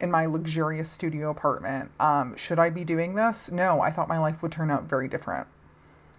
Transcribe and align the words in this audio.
in 0.00 0.10
my 0.10 0.26
luxurious 0.26 0.90
studio 0.90 1.30
apartment. 1.30 1.90
Um, 1.98 2.36
should 2.36 2.58
I 2.58 2.70
be 2.70 2.84
doing 2.84 3.14
this? 3.14 3.50
No, 3.50 3.80
I 3.80 3.90
thought 3.90 4.08
my 4.08 4.18
life 4.18 4.42
would 4.42 4.52
turn 4.52 4.70
out 4.70 4.84
very 4.84 5.08
different. 5.08 5.46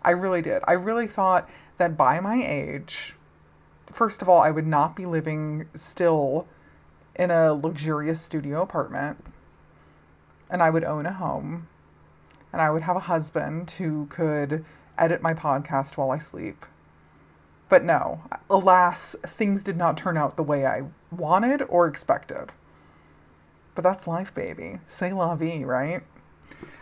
I 0.01 0.11
really 0.11 0.41
did. 0.41 0.63
I 0.67 0.73
really 0.73 1.07
thought 1.07 1.49
that 1.77 1.97
by 1.97 2.19
my 2.19 2.41
age, 2.43 3.15
first 3.87 4.21
of 4.21 4.29
all, 4.29 4.41
I 4.41 4.51
would 4.51 4.65
not 4.65 4.95
be 4.95 5.05
living 5.05 5.67
still 5.73 6.47
in 7.15 7.31
a 7.31 7.53
luxurious 7.53 8.21
studio 8.21 8.61
apartment 8.61 9.23
and 10.49 10.61
I 10.61 10.69
would 10.69 10.83
own 10.83 11.05
a 11.05 11.13
home 11.13 11.67
and 12.53 12.61
I 12.61 12.69
would 12.69 12.83
have 12.83 12.95
a 12.95 13.01
husband 13.01 13.71
who 13.71 14.05
could 14.07 14.63
edit 14.97 15.21
my 15.21 15.33
podcast 15.33 15.97
while 15.97 16.11
I 16.11 16.17
sleep. 16.17 16.65
But 17.69 17.83
no, 17.83 18.21
alas, 18.49 19.15
things 19.23 19.63
did 19.63 19.77
not 19.77 19.97
turn 19.97 20.17
out 20.17 20.37
the 20.37 20.43
way 20.43 20.65
I 20.65 20.83
wanted 21.11 21.61
or 21.63 21.87
expected. 21.87 22.51
But 23.77 23.83
that's 23.83 24.07
life, 24.07 24.33
baby. 24.33 24.79
Say 24.87 25.13
la 25.13 25.35
vie, 25.35 25.63
right? 25.63 26.01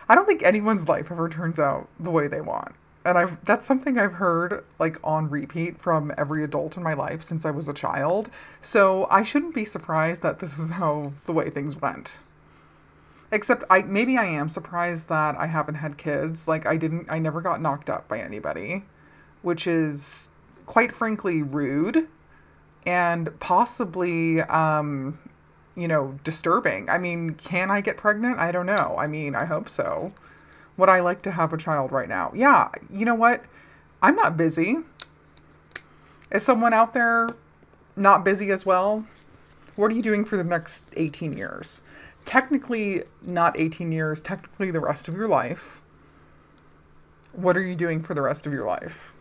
I 0.07 0.15
don't 0.15 0.25
think 0.25 0.43
anyone's 0.43 0.87
life 0.87 1.11
ever 1.11 1.27
turns 1.27 1.59
out 1.59 1.89
the 1.99 2.09
way 2.09 2.29
they 2.29 2.39
want. 2.39 2.73
And 3.03 3.17
I 3.17 3.37
that's 3.43 3.65
something 3.65 3.99
I've 3.99 4.13
heard 4.13 4.63
like 4.79 4.97
on 5.03 5.29
repeat 5.29 5.77
from 5.77 6.13
every 6.17 6.41
adult 6.41 6.77
in 6.77 6.83
my 6.83 6.93
life 6.93 7.21
since 7.21 7.43
I 7.43 7.51
was 7.51 7.67
a 7.67 7.73
child. 7.73 8.29
So 8.61 9.07
I 9.11 9.23
shouldn't 9.23 9.53
be 9.53 9.65
surprised 9.65 10.21
that 10.21 10.39
this 10.39 10.57
is 10.57 10.71
how 10.71 11.11
the 11.25 11.33
way 11.33 11.49
things 11.49 11.75
went. 11.75 12.19
Except 13.29 13.65
I 13.69 13.81
maybe 13.81 14.17
I 14.17 14.27
am 14.27 14.47
surprised 14.47 15.09
that 15.09 15.35
I 15.35 15.47
haven't 15.47 15.75
had 15.75 15.97
kids. 15.97 16.47
Like 16.47 16.65
I 16.65 16.77
didn't 16.77 17.07
I 17.09 17.19
never 17.19 17.41
got 17.41 17.59
knocked 17.59 17.89
up 17.89 18.07
by 18.07 18.19
anybody, 18.19 18.85
which 19.41 19.67
is 19.67 20.29
quite 20.65 20.95
frankly 20.95 21.41
rude 21.43 22.07
and 22.85 23.37
possibly 23.41 24.39
um 24.43 25.19
you 25.75 25.87
know, 25.87 26.19
disturbing. 26.23 26.89
I 26.89 26.97
mean, 26.97 27.35
can 27.35 27.69
I 27.69 27.81
get 27.81 27.97
pregnant? 27.97 28.39
I 28.39 28.51
don't 28.51 28.65
know. 28.65 28.95
I 28.97 29.07
mean, 29.07 29.35
I 29.35 29.45
hope 29.45 29.69
so. 29.69 30.13
Would 30.77 30.89
I 30.89 30.99
like 30.99 31.21
to 31.23 31.31
have 31.31 31.53
a 31.53 31.57
child 31.57 31.91
right 31.91 32.09
now? 32.09 32.31
Yeah, 32.33 32.69
you 32.89 33.05
know 33.05 33.15
what? 33.15 33.43
I'm 34.01 34.15
not 34.15 34.37
busy. 34.37 34.77
Is 36.31 36.43
someone 36.43 36.73
out 36.73 36.93
there 36.93 37.27
not 37.95 38.25
busy 38.25 38.51
as 38.51 38.65
well? 38.65 39.05
What 39.75 39.91
are 39.91 39.95
you 39.95 40.01
doing 40.01 40.25
for 40.25 40.37
the 40.37 40.43
next 40.43 40.85
18 40.95 41.33
years? 41.33 41.81
Technically, 42.25 43.03
not 43.21 43.59
18 43.59 43.91
years, 43.91 44.21
technically, 44.21 44.71
the 44.71 44.79
rest 44.79 45.07
of 45.07 45.15
your 45.15 45.27
life. 45.27 45.81
What 47.33 47.55
are 47.57 47.61
you 47.61 47.75
doing 47.75 48.01
for 48.01 48.13
the 48.13 48.21
rest 48.21 48.45
of 48.45 48.53
your 48.53 48.65
life? 48.65 49.13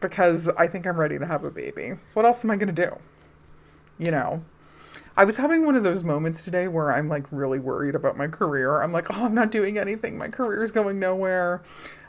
Because 0.00 0.48
I 0.50 0.68
think 0.68 0.86
I'm 0.86 0.98
ready 0.98 1.18
to 1.18 1.26
have 1.26 1.44
a 1.44 1.50
baby. 1.50 1.94
What 2.14 2.24
else 2.24 2.44
am 2.44 2.50
I 2.50 2.56
going 2.56 2.74
to 2.74 2.86
do? 2.86 2.96
You 3.98 4.12
know, 4.12 4.44
I 5.18 5.24
was 5.24 5.36
having 5.36 5.66
one 5.66 5.74
of 5.74 5.82
those 5.82 6.04
moments 6.04 6.44
today 6.44 6.68
where 6.68 6.92
I'm 6.92 7.08
like 7.08 7.26
really 7.32 7.58
worried 7.58 7.96
about 7.96 8.16
my 8.16 8.28
career. 8.28 8.80
I'm 8.82 8.92
like, 8.92 9.06
oh, 9.10 9.24
I'm 9.24 9.34
not 9.34 9.50
doing 9.50 9.76
anything. 9.76 10.16
My 10.16 10.28
career's 10.28 10.70
going 10.70 11.00
nowhere. 11.00 11.60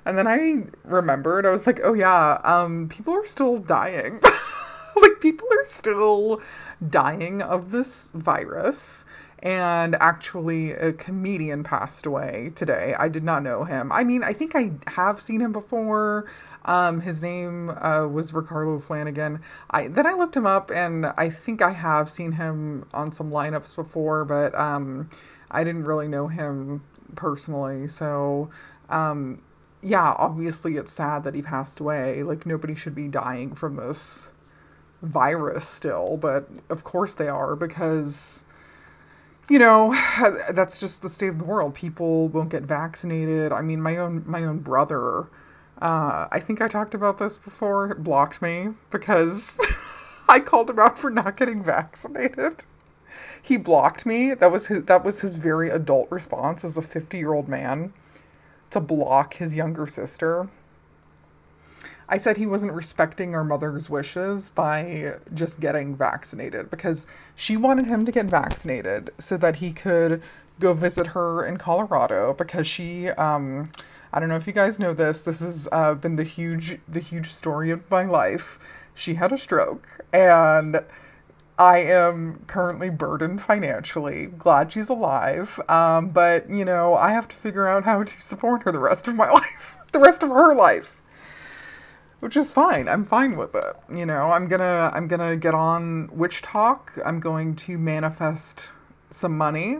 And 0.05 0.15
then 0.15 0.27
I 0.27 0.67
remembered, 0.83 1.47
I 1.47 1.49
was 1.49 1.65
like, 1.65 1.79
oh 1.83 1.95
yeah, 1.95 2.39
um, 2.43 2.87
people 2.87 3.11
are 3.15 3.25
still 3.25 3.57
dying. 3.57 4.21
like 5.01 5.19
people 5.21 5.47
are 5.51 5.65
still 5.65 6.39
dying 6.87 7.41
of 7.41 7.71
this 7.71 8.11
virus. 8.13 9.05
And 9.39 9.95
actually, 9.95 10.73
a 10.73 10.93
comedian 10.93 11.63
passed 11.63 12.05
away 12.05 12.51
today. 12.53 12.93
I 12.99 13.07
did 13.07 13.23
not 13.23 13.41
know 13.41 13.63
him. 13.63 13.91
I 13.91 14.03
mean, 14.03 14.21
I 14.21 14.33
think 14.33 14.53
I 14.53 14.73
have 14.85 15.19
seen 15.19 15.41
him 15.41 15.51
before. 15.51 16.29
Um, 16.69 17.01
his 17.01 17.23
name 17.23 17.71
uh, 17.71 18.05
was 18.05 18.31
Ricardo 18.31 18.77
Flanagan. 18.77 19.41
I 19.71 19.87
then 19.87 20.05
I 20.05 20.13
looked 20.13 20.37
him 20.37 20.45
up, 20.45 20.69
and 20.69 21.07
I 21.17 21.31
think 21.31 21.63
I 21.63 21.71
have 21.71 22.11
seen 22.11 22.33
him 22.33 22.85
on 22.93 23.11
some 23.11 23.31
lineups 23.31 23.75
before, 23.75 24.23
but 24.23 24.53
um, 24.53 25.09
I 25.49 25.63
didn't 25.63 25.85
really 25.85 26.07
know 26.07 26.27
him 26.27 26.83
personally. 27.15 27.87
So, 27.87 28.51
um, 28.87 29.41
yeah, 29.81 30.13
obviously 30.15 30.77
it's 30.77 30.91
sad 30.91 31.23
that 31.23 31.33
he 31.33 31.41
passed 31.41 31.79
away. 31.79 32.21
Like 32.21 32.45
nobody 32.45 32.75
should 32.75 32.93
be 32.93 33.07
dying 33.07 33.55
from 33.55 33.77
this 33.77 34.29
virus 35.01 35.67
still, 35.67 36.17
but 36.17 36.47
of 36.69 36.83
course 36.83 37.15
they 37.15 37.29
are 37.29 37.55
because 37.55 38.45
you 39.49 39.57
know 39.57 39.95
that's 40.51 40.79
just 40.79 41.01
the 41.01 41.09
state 41.09 41.29
of 41.29 41.39
the 41.39 41.45
world 41.45 41.73
people 41.73 42.27
won't 42.27 42.49
get 42.49 42.61
vaccinated 42.61 43.51
i 43.51 43.61
mean 43.61 43.81
my 43.81 43.97
own 43.97 44.23
my 44.27 44.43
own 44.43 44.59
brother 44.59 45.25
uh, 45.81 46.27
I 46.31 46.39
think 46.39 46.61
I 46.61 46.67
talked 46.67 46.93
about 46.93 47.17
this 47.19 47.37
before, 47.37 47.95
blocked 47.95 48.41
me 48.41 48.69
because 48.89 49.57
I 50.29 50.39
called 50.39 50.69
him 50.69 50.79
out 50.79 50.99
for 50.99 51.09
not 51.09 51.37
getting 51.37 51.63
vaccinated. 51.63 52.63
He 53.41 53.57
blocked 53.57 54.05
me. 54.05 54.33
That 54.33 54.51
was 54.51 54.67
his 54.67 54.83
that 54.85 55.05
was 55.05 55.21
his 55.21 55.35
very 55.35 55.69
adult 55.69 56.11
response 56.11 56.65
as 56.65 56.77
a 56.77 56.81
50-year-old 56.81 57.47
man 57.47 57.93
to 58.69 58.79
block 58.79 59.35
his 59.35 59.55
younger 59.55 59.87
sister. 59.87 60.49
I 62.09 62.17
said 62.17 62.37
he 62.37 62.47
wasn't 62.47 62.73
respecting 62.73 63.33
our 63.35 63.43
mother's 63.43 63.89
wishes 63.89 64.49
by 64.49 65.15
just 65.33 65.59
getting 65.59 65.95
vaccinated 65.95 66.69
because 66.71 67.07
she 67.35 67.55
wanted 67.55 67.85
him 67.85 68.05
to 68.05 68.11
get 68.11 68.25
vaccinated 68.25 69.11
so 69.19 69.37
that 69.37 69.57
he 69.57 69.71
could 69.71 70.21
go 70.59 70.73
visit 70.73 71.07
her 71.07 71.45
in 71.45 71.57
Colorado 71.57 72.33
because 72.33 72.67
she 72.67 73.09
um 73.09 73.69
I 74.11 74.19
don't 74.19 74.29
know 74.29 74.35
if 74.35 74.47
you 74.47 74.53
guys 74.53 74.79
know 74.79 74.93
this. 74.93 75.21
This 75.21 75.39
has 75.41 75.67
uh, 75.71 75.93
been 75.93 76.15
the 76.15 76.23
huge 76.23 76.79
the 76.87 76.99
huge 76.99 77.27
story 77.27 77.69
of 77.69 77.89
my 77.91 78.03
life. 78.03 78.59
She 78.95 79.15
had 79.15 79.31
a 79.31 79.37
stroke, 79.37 80.01
and 80.11 80.83
I 81.57 81.79
am 81.79 82.43
currently 82.47 82.89
burdened 82.89 83.41
financially. 83.43 84.25
Glad 84.25 84.73
she's 84.73 84.89
alive, 84.89 85.59
um, 85.69 86.09
but 86.09 86.49
you 86.49 86.65
know 86.65 86.95
I 86.95 87.11
have 87.11 87.27
to 87.27 87.35
figure 87.35 87.67
out 87.67 87.83
how 87.83 88.03
to 88.03 88.21
support 88.21 88.63
her 88.63 88.71
the 88.71 88.79
rest 88.79 89.07
of 89.07 89.15
my 89.15 89.29
life, 89.31 89.77
the 89.91 89.99
rest 89.99 90.23
of 90.23 90.29
her 90.29 90.55
life, 90.55 91.01
which 92.19 92.35
is 92.35 92.51
fine. 92.51 92.89
I'm 92.89 93.05
fine 93.05 93.37
with 93.37 93.53
it. 93.53 93.75
You 93.93 94.07
know, 94.07 94.31
I'm 94.31 94.47
gonna 94.47 94.91
I'm 94.93 95.07
gonna 95.07 95.35
get 95.35 95.53
on 95.53 96.07
WitchTok. 96.07 96.99
I'm 97.05 97.19
going 97.19 97.55
to 97.57 97.77
manifest 97.77 98.71
some 99.11 99.37
money 99.37 99.79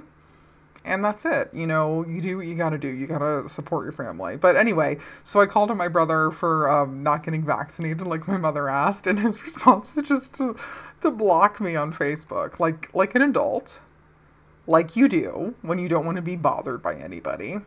and 0.89 1.05
that's 1.05 1.23
it. 1.25 1.49
You 1.53 1.67
know, 1.67 2.05
you 2.05 2.19
do 2.19 2.37
what 2.37 2.47
you 2.47 2.55
gotta 2.55 2.77
do. 2.77 2.87
You 2.87 3.07
gotta 3.07 3.47
support 3.47 3.85
your 3.85 3.93
family. 3.93 4.35
But 4.35 4.57
anyway, 4.57 4.97
so 5.23 5.39
I 5.39 5.45
called 5.45 5.71
on 5.71 5.77
my 5.77 5.87
brother 5.87 6.31
for 6.31 6.69
um, 6.69 7.03
not 7.03 7.23
getting 7.23 7.45
vaccinated, 7.45 8.01
like 8.01 8.27
my 8.27 8.37
mother 8.37 8.67
asked, 8.67 9.07
and 9.07 9.19
his 9.19 9.41
response 9.43 9.95
was 9.95 10.07
just 10.07 10.35
to 10.35 10.55
to 11.01 11.11
block 11.11 11.61
me 11.61 11.75
on 11.75 11.93
Facebook, 11.93 12.59
like 12.59 12.93
like 12.93 13.15
an 13.15 13.21
adult, 13.21 13.81
like 14.67 14.95
you 14.95 15.07
do 15.07 15.55
when 15.61 15.77
you 15.77 15.87
don't 15.87 16.05
want 16.05 16.17
to 16.17 16.21
be 16.21 16.35
bothered 16.35 16.81
by 16.81 16.95
anybody. 16.95 17.59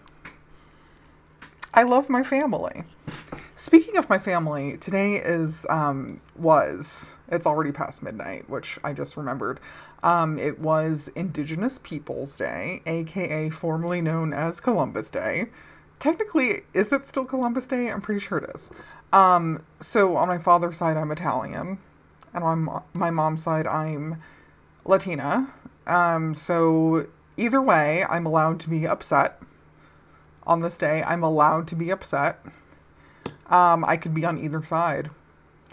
I 1.75 1.84
love 1.84 2.11
my 2.11 2.22
family. 2.22 2.84
Speaking 3.54 3.96
of 3.96 4.08
my 4.08 4.18
family, 4.18 4.78
today 4.78 5.16
is 5.16 5.66
um, 5.68 6.20
was 6.36 7.14
it's 7.28 7.46
already 7.46 7.70
past 7.70 8.02
midnight, 8.02 8.48
which 8.48 8.78
I 8.82 8.92
just 8.92 9.16
remembered. 9.16 9.60
Um, 10.02 10.38
it 10.38 10.58
was 10.58 11.08
Indigenous 11.14 11.78
Peoples 11.78 12.36
Day, 12.36 12.82
aka 12.86 13.50
formerly 13.50 14.00
known 14.00 14.32
as 14.32 14.60
Columbus 14.60 15.10
Day. 15.10 15.46
Technically, 15.98 16.62
is 16.72 16.92
it 16.92 17.06
still 17.06 17.24
Columbus 17.24 17.66
Day? 17.66 17.90
I'm 17.90 18.00
pretty 18.00 18.20
sure 18.20 18.38
it 18.38 18.50
is. 18.54 18.70
Um, 19.12 19.62
so 19.80 20.16
on 20.16 20.28
my 20.28 20.38
father's 20.38 20.78
side, 20.78 20.96
I'm 20.96 21.12
Italian, 21.12 21.78
and 22.32 22.42
on 22.42 22.82
my 22.94 23.10
mom's 23.10 23.42
side, 23.42 23.66
I'm 23.66 24.20
Latina. 24.84 25.52
Um, 25.86 26.34
so 26.34 27.06
either 27.36 27.60
way, 27.60 28.04
I'm 28.08 28.24
allowed 28.24 28.60
to 28.60 28.70
be 28.70 28.86
upset 28.86 29.40
on 30.46 30.60
this 30.60 30.78
day. 30.78 31.02
I'm 31.02 31.22
allowed 31.22 31.69
to 31.69 31.76
be 31.76 31.90
upset. 31.90 32.44
Um, 33.52 33.84
I 33.84 33.96
could 33.96 34.14
be 34.14 34.24
on 34.24 34.42
either 34.42 34.64
side. 34.64 35.10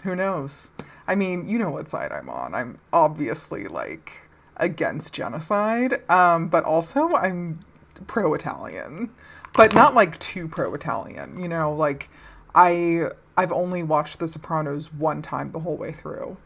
Who 0.04 0.14
knows? 0.14 0.70
I 1.08 1.14
mean, 1.16 1.48
you 1.48 1.58
know 1.58 1.70
what 1.70 1.88
side 1.88 2.12
I'm 2.12 2.28
on. 2.28 2.54
I'm 2.54 2.78
obviously 2.92 3.66
like 3.66 4.28
against 4.58 5.14
genocide, 5.14 6.08
um, 6.08 6.48
but 6.48 6.64
also 6.64 7.14
I'm 7.14 7.60
pro 8.06 8.34
Italian, 8.34 9.10
but 9.54 9.74
not 9.74 9.94
like 9.94 10.18
too 10.20 10.46
pro 10.46 10.72
Italian. 10.74 11.40
You 11.42 11.48
know, 11.48 11.72
like 11.72 12.10
I 12.54 13.08
I've 13.36 13.50
only 13.50 13.82
watched 13.82 14.18
The 14.18 14.28
Sopranos 14.28 14.92
one 14.92 15.22
time 15.22 15.52
the 15.52 15.60
whole 15.60 15.78
way 15.78 15.92
through. 15.92 16.36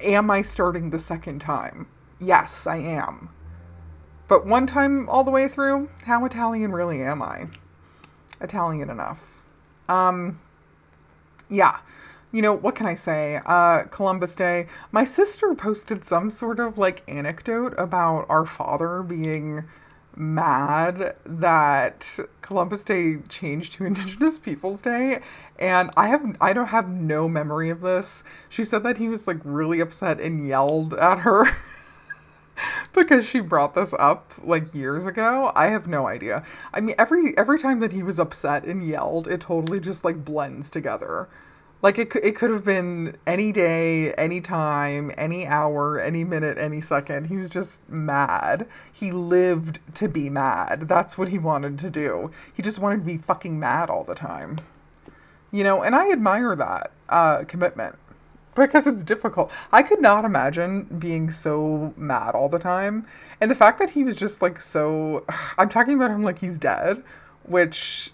Am 0.00 0.30
I 0.30 0.42
starting 0.42 0.90
the 0.90 0.98
second 0.98 1.40
time? 1.40 1.86
Yes, 2.20 2.66
I 2.66 2.76
am. 2.76 3.30
But 4.28 4.46
one 4.46 4.66
time 4.66 5.08
all 5.08 5.24
the 5.24 5.30
way 5.30 5.48
through, 5.48 5.88
how 6.04 6.24
Italian 6.24 6.72
really 6.72 7.02
am 7.02 7.22
I? 7.22 7.48
Italian 8.40 8.90
enough. 8.90 9.42
Um, 9.88 10.40
yeah. 11.54 11.78
You 12.32 12.42
know, 12.42 12.52
what 12.52 12.74
can 12.74 12.86
I 12.86 12.94
say? 12.94 13.40
Uh, 13.46 13.84
Columbus 13.84 14.34
Day. 14.34 14.66
My 14.90 15.04
sister 15.04 15.54
posted 15.54 16.04
some 16.04 16.32
sort 16.32 16.58
of 16.58 16.78
like 16.78 17.08
anecdote 17.08 17.74
about 17.78 18.26
our 18.28 18.44
father 18.44 19.02
being 19.02 19.64
mad 20.16 21.14
that 21.24 22.18
Columbus 22.40 22.84
Day 22.84 23.18
changed 23.28 23.74
to 23.74 23.84
Indigenous 23.86 24.38
Peoples 24.38 24.80
Day 24.82 25.20
and 25.58 25.90
I 25.96 26.08
have 26.08 26.36
I 26.40 26.52
don't 26.52 26.68
have 26.68 26.88
no 26.88 27.28
memory 27.28 27.70
of 27.70 27.80
this. 27.80 28.24
She 28.48 28.64
said 28.64 28.82
that 28.82 28.98
he 28.98 29.08
was 29.08 29.26
like 29.26 29.38
really 29.44 29.80
upset 29.80 30.20
and 30.20 30.46
yelled 30.46 30.94
at 30.94 31.20
her 31.20 31.46
because 32.94 33.26
she 33.26 33.40
brought 33.40 33.74
this 33.74 33.94
up 33.98 34.34
like 34.44 34.74
years 34.74 35.06
ago. 35.06 35.52
I 35.54 35.68
have 35.68 35.88
no 35.88 36.08
idea. 36.08 36.44
I 36.74 36.80
mean, 36.80 36.96
every 36.98 37.36
every 37.38 37.58
time 37.58 37.80
that 37.80 37.92
he 37.92 38.02
was 38.02 38.18
upset 38.20 38.64
and 38.64 38.86
yelled, 38.86 39.28
it 39.28 39.40
totally 39.42 39.80
just 39.80 40.04
like 40.04 40.24
blends 40.24 40.70
together. 40.70 41.28
Like 41.82 41.98
it, 41.98 42.16
it 42.16 42.36
could 42.36 42.50
have 42.50 42.64
been 42.64 43.16
any 43.26 43.52
day, 43.52 44.14
any 44.14 44.40
time, 44.40 45.12
any 45.18 45.46
hour, 45.46 46.00
any 46.00 46.24
minute, 46.24 46.58
any 46.58 46.80
second. 46.80 47.26
He 47.26 47.36
was 47.36 47.50
just 47.50 47.88
mad. 47.90 48.66
He 48.92 49.12
lived 49.12 49.80
to 49.96 50.08
be 50.08 50.30
mad. 50.30 50.88
That's 50.88 51.18
what 51.18 51.28
he 51.28 51.38
wanted 51.38 51.78
to 51.80 51.90
do. 51.90 52.30
He 52.54 52.62
just 52.62 52.78
wanted 52.80 52.98
to 52.98 53.04
be 53.04 53.18
fucking 53.18 53.60
mad 53.60 53.90
all 53.90 54.04
the 54.04 54.14
time. 54.16 54.58
You 55.52 55.64
know, 55.64 55.82
and 55.82 55.94
I 55.94 56.10
admire 56.12 56.56
that 56.56 56.92
uh, 57.10 57.44
commitment 57.48 57.96
because 58.54 58.86
it's 58.86 59.04
difficult. 59.04 59.50
I 59.72 59.82
could 59.82 60.00
not 60.00 60.24
imagine 60.24 60.84
being 60.98 61.30
so 61.30 61.94
mad 61.96 62.34
all 62.34 62.48
the 62.48 62.58
time. 62.58 63.06
And 63.40 63.50
the 63.50 63.54
fact 63.54 63.78
that 63.78 63.90
he 63.90 64.04
was 64.04 64.16
just 64.16 64.42
like 64.42 64.60
so 64.60 65.24
I'm 65.58 65.68
talking 65.68 65.94
about 65.94 66.10
him 66.10 66.22
like 66.22 66.38
he's 66.38 66.58
dead, 66.58 67.02
which 67.42 68.12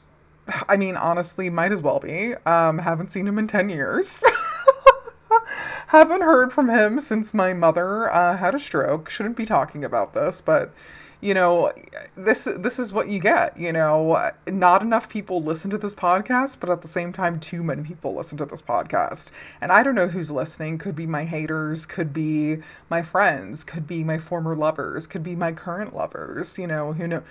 I 0.68 0.76
mean 0.76 0.96
honestly 0.96 1.50
might 1.50 1.72
as 1.72 1.82
well 1.82 2.00
be. 2.00 2.34
Um 2.46 2.78
haven't 2.78 3.10
seen 3.10 3.26
him 3.26 3.38
in 3.38 3.46
10 3.46 3.68
years. 3.68 4.22
haven't 5.88 6.22
heard 6.22 6.52
from 6.52 6.68
him 6.68 7.00
since 7.00 7.34
my 7.34 7.52
mother 7.52 8.12
uh, 8.12 8.36
had 8.36 8.54
a 8.54 8.60
stroke. 8.60 9.10
Shouldn't 9.10 9.36
be 9.36 9.46
talking 9.46 9.84
about 9.84 10.12
this, 10.12 10.40
but 10.40 10.72
you 11.20 11.34
know, 11.34 11.72
this 12.16 12.44
this 12.44 12.78
is 12.78 12.92
what 12.92 13.08
you 13.08 13.18
get. 13.18 13.58
You 13.58 13.72
know, 13.72 14.30
not 14.46 14.82
enough 14.82 15.08
people 15.08 15.42
listen 15.42 15.70
to 15.70 15.78
this 15.78 15.94
podcast, 15.94 16.58
but 16.60 16.70
at 16.70 16.82
the 16.82 16.88
same 16.88 17.12
time, 17.12 17.38
too 17.40 17.62
many 17.62 17.82
people 17.82 18.14
listen 18.14 18.38
to 18.38 18.46
this 18.46 18.62
podcast. 18.62 19.30
And 19.60 19.70
I 19.70 19.82
don't 19.82 19.94
know 19.94 20.08
who's 20.08 20.30
listening. 20.30 20.78
Could 20.78 20.96
be 20.96 21.06
my 21.06 21.24
haters, 21.24 21.84
could 21.84 22.12
be 22.12 22.58
my 22.88 23.02
friends, 23.02 23.64
could 23.64 23.86
be 23.86 24.02
my 24.02 24.18
former 24.18 24.56
lovers, 24.56 25.06
could 25.06 25.22
be 25.22 25.36
my 25.36 25.52
current 25.52 25.94
lovers. 25.94 26.58
You 26.58 26.66
know, 26.66 26.94
who 26.94 27.06
know 27.06 27.22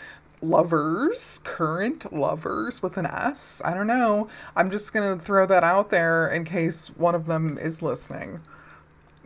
lovers, 0.42 1.40
current 1.44 2.14
lovers 2.14 2.82
with 2.82 2.98
an 2.98 3.06
S. 3.06 3.62
I 3.66 3.74
don't 3.74 3.88
know. 3.88 4.30
I'm 4.56 4.70
just 4.70 4.94
going 4.94 5.18
to 5.18 5.24
throw 5.24 5.46
that 5.48 5.64
out 5.64 5.90
there 5.90 6.28
in 6.28 6.46
case 6.46 6.90
one 6.96 7.16
of 7.16 7.26
them 7.26 7.58
is 7.58 7.82
listening. 7.82 8.42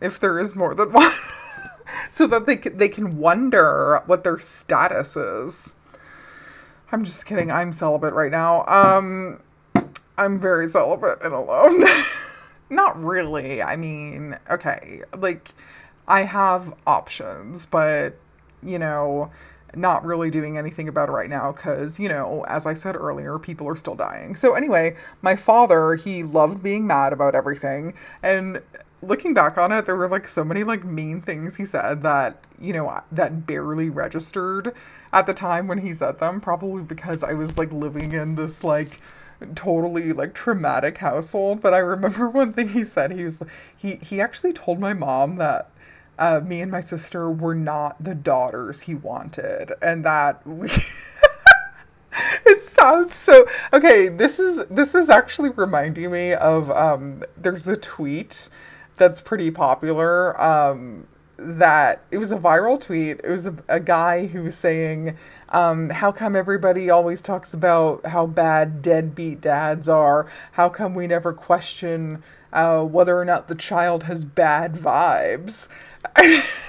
If 0.01 0.19
there 0.19 0.39
is 0.39 0.55
more 0.55 0.73
than 0.73 0.91
one. 0.93 1.11
so 2.11 2.27
that 2.27 2.45
they 2.45 2.57
can, 2.57 2.77
they 2.77 2.89
can 2.89 3.17
wonder 3.17 4.01
what 4.05 4.23
their 4.23 4.39
status 4.39 5.15
is. 5.15 5.75
I'm 6.91 7.03
just 7.03 7.25
kidding. 7.25 7.51
I'm 7.51 7.73
celibate 7.73 8.13
right 8.13 8.31
now. 8.31 8.65
Um, 8.67 9.41
I'm 10.17 10.39
very 10.39 10.67
celibate 10.67 11.23
and 11.23 11.33
alone. 11.33 11.83
Not 12.69 13.01
really. 13.03 13.61
I 13.61 13.75
mean, 13.75 14.37
okay, 14.49 15.01
like 15.17 15.49
I 16.07 16.21
have 16.21 16.73
options, 16.85 17.65
but 17.65 18.15
you 18.61 18.79
know, 18.79 19.31
not 19.75 20.05
really 20.05 20.29
doing 20.29 20.57
anything 20.57 20.87
about 20.87 21.09
it 21.09 21.11
right 21.11 21.29
now 21.29 21.51
because, 21.51 21.99
you 21.99 22.07
know, 22.07 22.45
as 22.47 22.65
I 22.65 22.73
said 22.73 22.95
earlier, 22.95 23.39
people 23.39 23.67
are 23.67 23.75
still 23.75 23.95
dying. 23.95 24.35
So, 24.35 24.53
anyway, 24.53 24.95
my 25.21 25.35
father, 25.35 25.95
he 25.95 26.23
loved 26.23 26.61
being 26.61 26.85
mad 26.85 27.13
about 27.13 27.35
everything. 27.35 27.93
And 28.21 28.61
looking 29.07 29.33
back 29.33 29.57
on 29.57 29.71
it, 29.71 29.85
there 29.85 29.95
were 29.95 30.07
like 30.07 30.27
so 30.27 30.43
many 30.43 30.63
like 30.63 30.83
mean 30.83 31.21
things 31.21 31.57
he 31.57 31.65
said 31.65 32.03
that, 32.03 32.43
you 32.59 32.73
know, 32.73 33.01
that 33.11 33.45
barely 33.45 33.89
registered 33.89 34.73
at 35.11 35.27
the 35.27 35.33
time 35.33 35.67
when 35.67 35.79
he 35.79 35.93
said 35.93 36.19
them, 36.19 36.41
probably 36.41 36.83
because 36.83 37.23
I 37.23 37.33
was 37.33 37.57
like 37.57 37.71
living 37.71 38.13
in 38.13 38.35
this 38.35 38.63
like 38.63 38.99
totally 39.55 40.13
like 40.13 40.33
traumatic 40.33 40.97
household. 40.99 41.61
But 41.61 41.73
I 41.73 41.79
remember 41.79 42.29
one 42.29 42.53
thing 42.53 42.69
he 42.69 42.83
said. 42.83 43.11
He 43.11 43.23
was 43.23 43.41
he 43.75 43.95
he 43.97 44.21
actually 44.21 44.53
told 44.53 44.79
my 44.79 44.93
mom 44.93 45.37
that 45.37 45.69
uh, 46.17 46.41
me 46.43 46.61
and 46.61 46.71
my 46.71 46.81
sister 46.81 47.29
were 47.29 47.55
not 47.55 48.03
the 48.03 48.15
daughters 48.15 48.81
he 48.81 48.95
wanted, 48.95 49.73
and 49.81 50.05
that 50.05 50.45
we. 50.45 50.69
it 52.45 52.61
sounds 52.61 53.15
so 53.15 53.47
okay 53.73 54.07
this 54.07 54.37
is 54.37 54.67
this 54.67 54.93
is 54.93 55.09
actually 55.09 55.49
reminding 55.49 56.11
me 56.11 56.31
of 56.33 56.69
um 56.69 57.23
there's 57.35 57.67
a 57.67 57.75
tweet 57.75 58.49
that's 59.03 59.19
pretty 59.19 59.51
popular. 59.51 60.39
Um, 60.41 61.07
that 61.37 62.05
it 62.09 62.19
was 62.19 62.31
a 62.31 62.37
viral 62.37 62.79
tweet. 62.79 63.19
It 63.21 63.29
was 63.29 63.45
a, 63.45 63.55
a 63.67 63.79
guy 63.79 64.27
who 64.27 64.43
was 64.43 64.55
saying, 64.55 65.17
um, 65.49 65.89
How 65.89 66.11
come 66.11 66.35
everybody 66.35 66.89
always 66.89 67.21
talks 67.21 67.53
about 67.53 68.05
how 68.05 68.25
bad 68.27 68.81
deadbeat 68.81 69.41
dads 69.41 69.89
are? 69.89 70.27
How 70.53 70.69
come 70.69 70.95
we 70.95 71.05
never 71.07 71.33
question 71.33 72.23
uh, 72.53 72.83
whether 72.83 73.19
or 73.19 73.25
not 73.25 73.49
the 73.49 73.55
child 73.55 74.03
has 74.03 74.23
bad 74.23 74.75
vibes? 74.75 75.67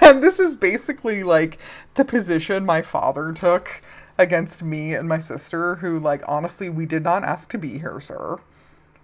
and 0.02 0.22
this 0.22 0.40
is 0.40 0.56
basically 0.56 1.22
like 1.22 1.58
the 1.94 2.04
position 2.04 2.64
my 2.64 2.82
father 2.82 3.32
took 3.32 3.80
against 4.18 4.62
me 4.62 4.94
and 4.94 5.08
my 5.08 5.18
sister, 5.18 5.76
who, 5.76 6.00
like, 6.00 6.22
honestly, 6.26 6.68
we 6.68 6.86
did 6.86 7.04
not 7.04 7.22
ask 7.22 7.50
to 7.50 7.58
be 7.58 7.78
here, 7.78 8.00
sir. 8.00 8.38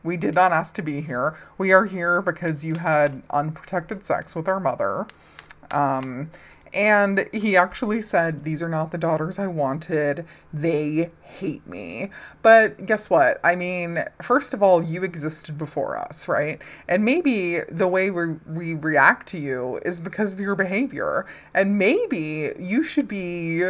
We 0.02 0.16
did 0.16 0.34
not 0.34 0.52
ask 0.52 0.74
to 0.76 0.82
be 0.82 1.00
here. 1.00 1.36
We 1.58 1.72
are 1.72 1.84
here 1.84 2.22
because 2.22 2.64
you 2.64 2.74
had 2.80 3.22
unprotected 3.30 4.02
sex 4.02 4.34
with 4.34 4.48
our 4.48 4.60
mother. 4.60 5.06
Um, 5.72 6.30
and 6.72 7.28
he 7.32 7.56
actually 7.56 8.00
said, 8.00 8.44
These 8.44 8.62
are 8.62 8.68
not 8.68 8.92
the 8.92 8.98
daughters 8.98 9.38
I 9.38 9.48
wanted. 9.48 10.24
They 10.52 11.10
hate 11.22 11.66
me. 11.66 12.10
But 12.42 12.86
guess 12.86 13.10
what? 13.10 13.40
I 13.42 13.56
mean, 13.56 14.04
first 14.22 14.54
of 14.54 14.62
all, 14.62 14.82
you 14.82 15.02
existed 15.02 15.58
before 15.58 15.98
us, 15.98 16.28
right? 16.28 16.62
And 16.88 17.04
maybe 17.04 17.60
the 17.68 17.88
way 17.88 18.10
we, 18.10 18.34
we 18.46 18.74
react 18.74 19.28
to 19.28 19.38
you 19.38 19.80
is 19.84 20.00
because 20.00 20.32
of 20.32 20.40
your 20.40 20.54
behavior. 20.54 21.26
And 21.52 21.76
maybe 21.76 22.52
you 22.58 22.84
should 22.84 23.08
be 23.08 23.64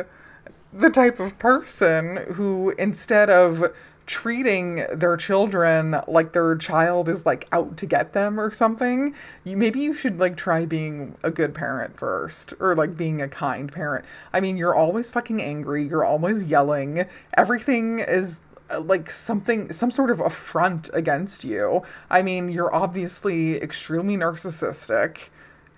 the 0.73 0.91
type 0.91 1.19
of 1.19 1.39
person 1.39 2.19
who, 2.35 2.71
instead 2.79 3.31
of 3.31 3.75
treating 4.11 4.85
their 4.93 5.17
children 5.17 5.95
like 6.09 6.33
their 6.33 6.57
child 6.57 7.09
is 7.09 7.25
like 7.25 7.47
out 7.53 7.77
to 7.77 7.87
get 7.87 8.13
them 8.13 8.41
or 8.41 8.51
something 8.51 9.15
you 9.45 9.57
maybe 9.57 9.79
you 9.79 9.93
should 9.93 10.19
like 10.19 10.37
try 10.37 10.67
being 10.67 11.17
a 11.23 11.31
good 11.31 11.55
parent 11.55 11.97
first 11.97 12.53
or 12.59 12.75
like 12.75 12.97
being 12.97 13.23
a 13.23 13.29
kind 13.29 13.71
parent. 13.71 14.05
I 14.33 14.41
mean 14.41 14.57
you're 14.57 14.75
always 14.75 15.13
fucking 15.13 15.41
angry 15.41 15.85
you're 15.85 16.05
always 16.05 16.47
yelling 16.47 17.07
everything 17.35 18.01
is 18.01 18.41
uh, 18.69 18.81
like 18.81 19.09
something 19.11 19.73
some 19.73 19.93
sort 19.93 20.11
of 20.11 20.19
affront 20.19 20.91
against 20.93 21.45
you. 21.45 21.85
I 22.11 22.23
mean 22.23 22.49
you're 22.49 22.75
obviously 22.75 23.63
extremely 23.63 24.17
narcissistic 24.17 25.29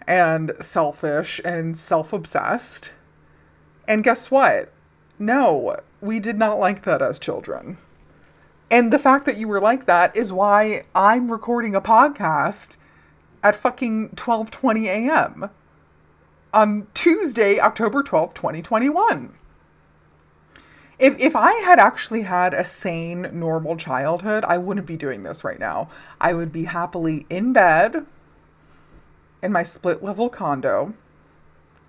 and 0.06 0.52
selfish 0.58 1.38
and 1.44 1.76
self-obsessed. 1.76 2.92
And 3.86 4.02
guess 4.02 4.30
what? 4.30 4.72
No 5.18 5.76
we 6.00 6.18
did 6.18 6.38
not 6.38 6.58
like 6.58 6.84
that 6.84 7.02
as 7.02 7.18
children 7.18 7.76
and 8.72 8.90
the 8.90 8.98
fact 8.98 9.26
that 9.26 9.36
you 9.36 9.48
were 9.48 9.60
like 9.60 9.84
that 9.84 10.16
is 10.16 10.32
why 10.32 10.84
I'm 10.94 11.30
recording 11.30 11.74
a 11.74 11.80
podcast 11.82 12.78
at 13.42 13.54
fucking 13.54 14.10
12:20 14.16 14.86
a.m. 14.86 15.50
on 16.54 16.86
Tuesday, 16.94 17.60
October 17.60 18.02
12th, 18.02 18.32
2021. 18.32 19.34
If 20.98 21.20
if 21.20 21.36
I 21.36 21.52
had 21.52 21.78
actually 21.78 22.22
had 22.22 22.54
a 22.54 22.64
sane, 22.64 23.28
normal 23.30 23.76
childhood, 23.76 24.42
I 24.44 24.56
wouldn't 24.56 24.86
be 24.86 24.96
doing 24.96 25.22
this 25.22 25.44
right 25.44 25.60
now. 25.60 25.90
I 26.18 26.32
would 26.32 26.50
be 26.50 26.64
happily 26.64 27.26
in 27.28 27.52
bed 27.52 28.06
in 29.42 29.52
my 29.52 29.64
split 29.64 30.02
level 30.02 30.30
condo. 30.30 30.94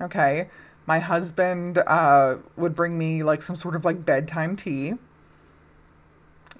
Okay. 0.01 0.49
My 0.85 0.99
husband 0.99 1.77
uh, 1.77 2.39
would 2.57 2.75
bring 2.75 2.97
me 2.97 3.23
like 3.23 3.41
some 3.41 3.55
sort 3.55 3.73
of 3.73 3.85
like 3.85 4.03
bedtime 4.03 4.57
tea 4.57 4.95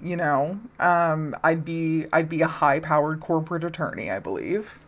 you 0.02 0.16
know 0.16 0.58
um, 0.80 1.34
i'd 1.44 1.64
be 1.64 2.06
i'd 2.12 2.28
be 2.28 2.42
a 2.42 2.46
high 2.46 2.80
powered 2.80 3.20
corporate 3.20 3.64
attorney 3.64 4.10
i 4.10 4.18
believe. 4.18 4.78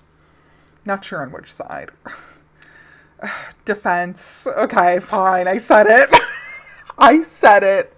Not 0.84 1.04
sure 1.04 1.20
on 1.20 1.32
which 1.32 1.52
side. 1.52 1.90
Defense. 3.64 4.46
Okay 4.46 5.00
fine. 5.00 5.48
I 5.48 5.58
said 5.58 5.86
it. 5.88 6.08
I 6.98 7.20
said 7.22 7.64
it. 7.64 7.92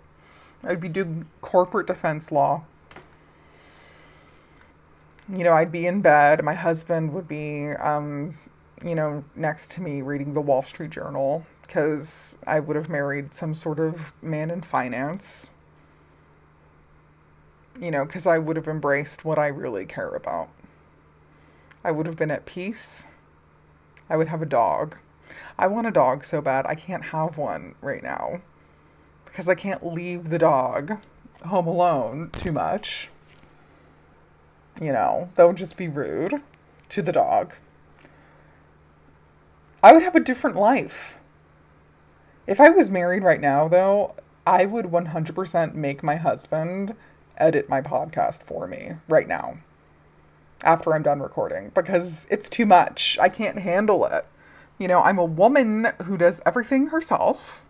I'd 0.65 0.81
be 0.81 0.89
doing 0.89 1.27
corporate 1.43 1.87
defense 1.87 2.33
law. 2.33 2.65
You 5.31 5.45
know 5.45 5.53
i'd 5.53 5.71
be 5.71 5.87
in 5.87 6.01
bed. 6.01 6.43
My 6.43 6.55
husband 6.55 7.13
would 7.13 7.29
be 7.29 7.69
um, 7.73 8.39
you 8.83 8.95
know 8.95 9.23
next 9.37 9.73
to 9.73 9.83
me 9.83 10.01
reading 10.03 10.33
the 10.35 10.41
wall 10.41 10.63
street 10.63 10.91
journal 10.91 11.45
because 11.63 12.39
i 12.47 12.61
would 12.61 12.77
have 12.77 12.89
married 12.89 13.35
some 13.35 13.55
sort 13.55 13.79
of 13.79 14.13
man 14.23 14.51
in 14.51 14.63
finance 14.63 15.51
you 17.81 17.91
know, 17.91 18.05
because 18.05 18.27
I 18.27 18.39
would 18.39 18.57
have 18.57 18.69
embraced 18.69 19.25
what 19.25 19.39
I 19.39 19.47
really 19.47 19.87
care 19.87 20.09
about. 20.09 20.49
I 21.85 21.91
would 21.91 22.07
have 22.07 22.17
been 22.17 22.31
at 22.31 22.47
peace. 22.47 23.07
I 24.11 24.17
would 24.17 24.29
have 24.29 24.43
a 24.43 24.47
dog. 24.47 24.97
I 25.59 25.67
want 25.67 25.87
a 25.87 25.93
dog 25.93 26.25
so 26.25 26.41
bad. 26.41 26.67
I 26.67 26.75
can't 26.75 27.07
have 27.07 27.39
one 27.39 27.75
right 27.81 28.03
now 28.03 28.41
because 29.25 29.49
I 29.49 29.55
can't 29.55 29.87
leave 29.87 30.31
the 30.31 30.39
dog 30.39 30.99
home 31.47 31.67
alone 31.67 32.31
too 32.33 32.53
much. 32.53 33.11
You 34.81 34.93
know, 34.93 35.31
that 35.35 35.47
would 35.47 35.57
just 35.57 35.77
be 35.77 35.89
rude 35.89 36.41
to 36.89 37.03
the 37.03 37.13
dog. 37.13 37.55
I 39.83 39.93
would 39.93 40.03
have 40.03 40.17
a 40.17 40.21
different 40.21 40.57
life. 40.57 41.19
If 42.47 42.61
I 42.61 42.71
was 42.71 42.91
married 42.91 43.23
right 43.23 43.41
now, 43.41 43.69
though, 43.69 44.15
I 44.47 44.65
would 44.65 44.87
100% 44.87 45.75
make 45.75 46.03
my 46.03 46.17
husband 46.17 46.97
edit 47.39 47.69
my 47.69 47.81
podcast 47.81 48.43
for 48.43 48.67
me 48.67 48.93
right 49.09 49.29
now 49.29 49.59
after 50.63 50.95
I'm 50.95 51.03
done 51.03 51.21
recording 51.21 51.71
because 51.75 52.27
it's 52.31 52.51
too 52.51 52.67
much. 52.67 53.19
I 53.21 53.29
can't 53.29 53.59
handle 53.59 54.05
it. 54.07 54.27
You 54.79 54.89
know, 54.89 55.03
I'm 55.03 55.19
a 55.19 55.25
woman 55.25 55.89
who 56.05 56.17
does 56.17 56.41
everything 56.45 56.89
herself 56.89 57.65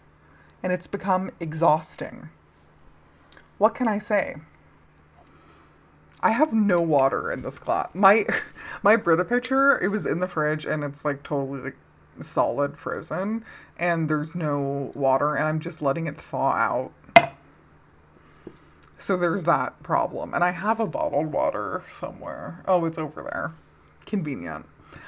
and 0.62 0.72
it's 0.72 0.86
become 0.86 1.30
exhausting. 1.40 2.30
What 3.58 3.74
can 3.74 3.88
I 3.88 3.98
say? 3.98 4.36
I 6.20 6.30
have 6.30 6.52
no 6.52 6.78
water 6.78 7.30
in 7.30 7.42
this 7.42 7.58
glass. 7.58 7.88
My 7.94 8.24
my 8.82 8.96
Brita 8.96 9.24
pitcher, 9.24 9.78
it 9.80 9.88
was 9.88 10.06
in 10.06 10.20
the 10.20 10.26
fridge 10.26 10.66
and 10.66 10.82
it's 10.82 11.04
like 11.04 11.22
totally 11.22 11.60
like 11.60 11.76
solid 12.20 12.76
frozen 12.76 13.44
and 13.78 14.08
there's 14.08 14.34
no 14.34 14.90
water 14.94 15.34
and 15.34 15.46
I'm 15.46 15.60
just 15.60 15.80
letting 15.80 16.06
it 16.06 16.20
thaw 16.20 16.52
out. 16.52 16.92
So 18.98 19.16
there's 19.16 19.44
that 19.44 19.80
problem. 19.82 20.34
And 20.34 20.42
I 20.42 20.50
have 20.50 20.80
a 20.80 20.86
bottled 20.86 21.32
water 21.32 21.82
somewhere. 21.86 22.62
Oh, 22.66 22.84
it's 22.84 22.98
over 22.98 23.22
there. 23.22 23.52
Convenient. 24.04 24.66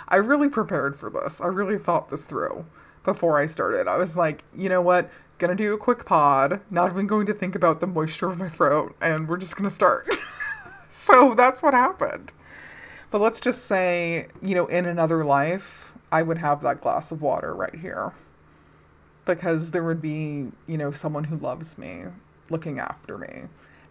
I 0.09 0.17
really 0.17 0.49
prepared 0.49 0.97
for 0.97 1.11
this. 1.11 1.41
I 1.41 1.47
really 1.47 1.79
thought 1.79 2.09
this 2.09 2.25
through 2.25 2.65
before 3.05 3.39
I 3.39 3.47
started. 3.47 3.89
I 3.89 3.97
was 3.97 4.17
like, 4.17 4.45
you 4.55 4.69
know 4.69 4.81
what? 4.81 5.11
Gonna 5.39 5.55
do 5.55 5.75
a 5.75 5.79
quick 5.79 6.05
pod, 6.05 6.61
not 6.71 6.91
even 6.91 7.07
going 7.07 7.27
to 7.27 7.35
think 7.35 7.55
about 7.55 7.81
the 7.81 7.87
moisture 7.87 8.31
of 8.31 8.39
my 8.39 8.49
throat, 8.49 8.95
and 9.01 9.27
we're 9.27 9.39
just 9.39 9.57
gonna 9.57 9.71
start. 9.71 10.09
so 10.91 11.35
that's 11.35 11.63
what 11.63 11.73
happened. 11.73 12.31
But 13.11 13.23
let's 13.23 13.41
just 13.41 13.65
say, 13.65 14.29
you 14.43 14.55
know, 14.55 14.67
in 14.67 14.85
another 14.85 15.25
life, 15.25 15.95
I 16.13 16.23
would 16.23 16.39
have 16.39 16.61
that 16.61 16.81
glass 16.81 17.11
of 17.11 17.23
water 17.23 17.55
right 17.55 17.75
here. 17.75 18.13
Because 19.25 19.71
there 19.71 19.83
would 19.83 20.03
be, 20.03 20.49
you 20.67 20.77
know, 20.77 20.91
someone 20.91 21.25
who 21.25 21.37
loves 21.37 21.79
me 21.79 22.05
looking 22.51 22.79
after 22.79 23.17
me 23.17 23.45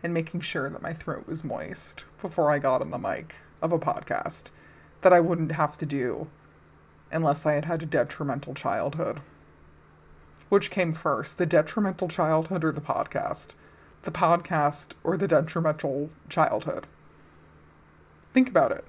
and 0.04 0.14
making 0.14 0.42
sure 0.42 0.70
that 0.70 0.82
my 0.82 0.94
throat 0.94 1.28
was 1.28 1.44
moist 1.44 2.06
before 2.22 2.52
I 2.52 2.60
got 2.60 2.82
on 2.82 2.92
the 2.92 2.98
mic 2.98 3.36
of 3.62 3.72
a 3.72 3.80
podcast 3.80 4.46
that 5.02 5.14
I 5.14 5.20
wouldn't 5.20 5.54
have 5.54 5.78
to 5.78 5.86
do 5.86 6.28
unless 7.12 7.46
I 7.46 7.54
had 7.54 7.66
had 7.66 7.84
a 7.84 7.86
detrimental 7.86 8.54
childhood. 8.54 9.22
Which 10.50 10.72
came 10.72 10.94
first, 10.94 11.38
the 11.38 11.46
detrimental 11.46 12.08
childhood 12.08 12.64
or 12.64 12.72
the 12.72 12.82
podcast? 12.82 13.50
The 14.04 14.12
podcast 14.12 14.94
or 15.04 15.18
the 15.18 15.28
detrimental 15.28 16.10
childhood? 16.30 16.88
Think 18.34 18.50
about 18.50 18.72
it. 18.72 18.86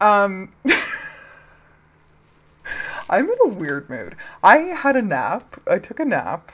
Um, 0.00 0.52
I'm 3.10 3.28
in 3.28 3.36
a 3.44 3.48
weird 3.48 3.90
mood. 3.90 4.16
I 4.42 4.58
had 4.58 4.96
a 4.96 5.02
nap. 5.02 5.60
I 5.66 5.78
took 5.78 5.98
a 5.98 6.04
nap 6.04 6.52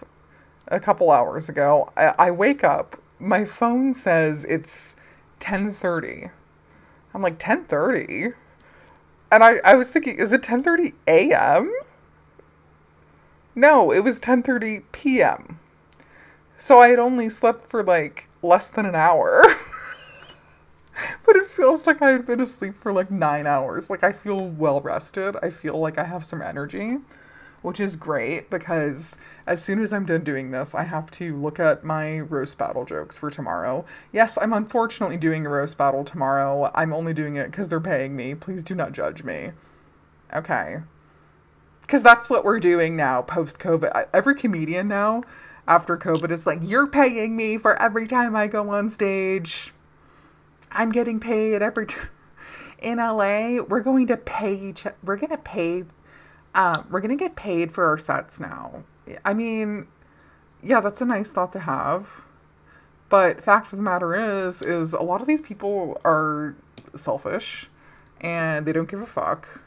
a 0.69 0.81
couple 0.81 1.11
hours 1.11 1.49
ago. 1.49 1.93
I, 1.97 2.15
I 2.19 2.31
wake 2.31 2.65
up. 2.65 3.01
My 3.19 3.45
phone 3.45 3.95
says 3.95 4.45
it's 4.45 4.97
10:30. 5.41 6.31
I'm 7.15 7.23
like 7.23 7.39
10:30, 7.39 8.35
and 9.33 9.43
I 9.43 9.61
I 9.65 9.75
was 9.75 9.91
thinking, 9.91 10.17
is 10.19 10.33
it 10.33 10.43
10:30 10.43 10.93
a.m.? 11.07 11.73
No, 13.55 13.91
it 13.91 14.01
was 14.05 14.21
10:30 14.21 14.85
p.m. 14.93 15.59
So 16.59 16.79
I 16.79 16.89
had 16.89 16.99
only 16.99 17.29
slept 17.29 17.71
for 17.71 17.83
like 17.83 18.29
less 18.43 18.69
than 18.69 18.87
an 18.87 18.95
hour. 18.95 19.43
but 21.27 21.37
it 21.37 21.47
feels 21.47 21.87
like 21.87 22.03
I 22.03 22.11
had 22.11 22.27
been 22.27 22.41
asleep 22.41 22.75
for 22.81 22.93
like 22.93 23.11
9 23.11 23.47
hours. 23.47 23.89
Like 23.91 24.05
I 24.05 24.13
feel 24.13 24.47
well 24.47 24.81
rested. 24.81 25.37
I 25.43 25.51
feel 25.51 25.79
like 25.79 25.99
I 25.99 26.05
have 26.05 26.25
some 26.25 26.43
energy, 26.43 26.99
which 27.67 27.81
is 27.81 27.97
great 27.97 28.49
because 28.49 29.19
as 29.47 29.63
soon 29.63 29.81
as 29.83 29.93
I'm 29.93 30.07
done 30.07 30.23
doing 30.23 30.53
this, 30.53 30.75
I 30.75 30.85
have 30.85 31.11
to 31.13 31.37
look 31.37 31.59
at 31.59 31.83
my 31.83 32.21
roast 32.21 32.57
battle 32.57 32.85
jokes 32.85 33.17
for 33.17 33.29
tomorrow. 33.29 33.85
Yes, 34.13 34.39
I'm 34.41 34.53
unfortunately 34.53 35.17
doing 35.17 35.45
a 35.45 35.49
roast 35.49 35.77
battle 35.77 36.05
tomorrow. 36.05 36.71
I'm 36.75 36.93
only 36.93 37.13
doing 37.13 37.35
it 37.35 37.53
cuz 37.53 37.69
they're 37.69 37.81
paying 37.81 38.15
me. 38.15 38.37
Please 38.37 38.63
do 38.63 38.77
not 38.77 38.93
judge 38.93 39.25
me. 39.25 39.51
Okay 40.33 40.79
because 41.87 42.03
that's 42.03 42.29
what 42.29 42.45
we're 42.45 42.61
doing 42.61 42.97
now 42.97 43.23
post 43.23 43.59
COVID. 43.59 44.09
Every 44.13 44.35
comedian 44.35 44.89
now 44.89 45.23
after 45.69 45.97
COVID 45.97 46.31
is 46.31 46.47
like, 46.47 46.59
you're 46.63 46.87
paying 46.87 47.37
me 47.37 47.59
for 47.59 47.81
every 47.81 48.07
time 48.07 48.35
I 48.35 48.49
go 48.49 48.71
on 48.71 48.89
stage. 48.89 49.73
I'm 50.73 50.91
getting 50.91 51.21
paid 51.21 51.63
every 51.63 51.87
time. 51.87 52.09
In 52.79 52.99
LA, 52.99 53.63
we're 53.63 53.81
going 53.81 54.07
to 54.09 54.17
pay 54.17 54.55
each. 54.55 54.85
We're 55.03 55.17
gonna 55.17 55.39
pay. 55.39 55.85
Uh, 56.57 56.83
we're 56.91 57.01
gonna 57.01 57.15
get 57.17 57.37
paid 57.37 57.71
for 57.71 57.87
our 57.87 57.99
sets 57.99 58.41
now. 58.41 58.83
I 59.25 59.33
mean, 59.33 59.87
yeah, 60.63 60.81
that's 60.81 61.01
a 61.01 61.05
nice 61.05 61.31
thought 61.31 61.53
to 61.53 61.61
have. 61.61 62.25
But 63.09 63.45
fact 63.45 63.73
of 63.73 63.77
the 63.77 63.85
matter 63.85 64.15
is, 64.17 64.63
is 64.63 64.93
a 64.93 65.03
lot 65.03 65.21
of 65.21 65.29
these 65.29 65.41
people 65.41 66.01
are 66.05 66.57
selfish, 66.97 67.69
and 68.21 68.67
they 68.67 68.73
don't 68.73 68.89
give 68.89 69.01
a 69.01 69.07
fuck 69.07 69.61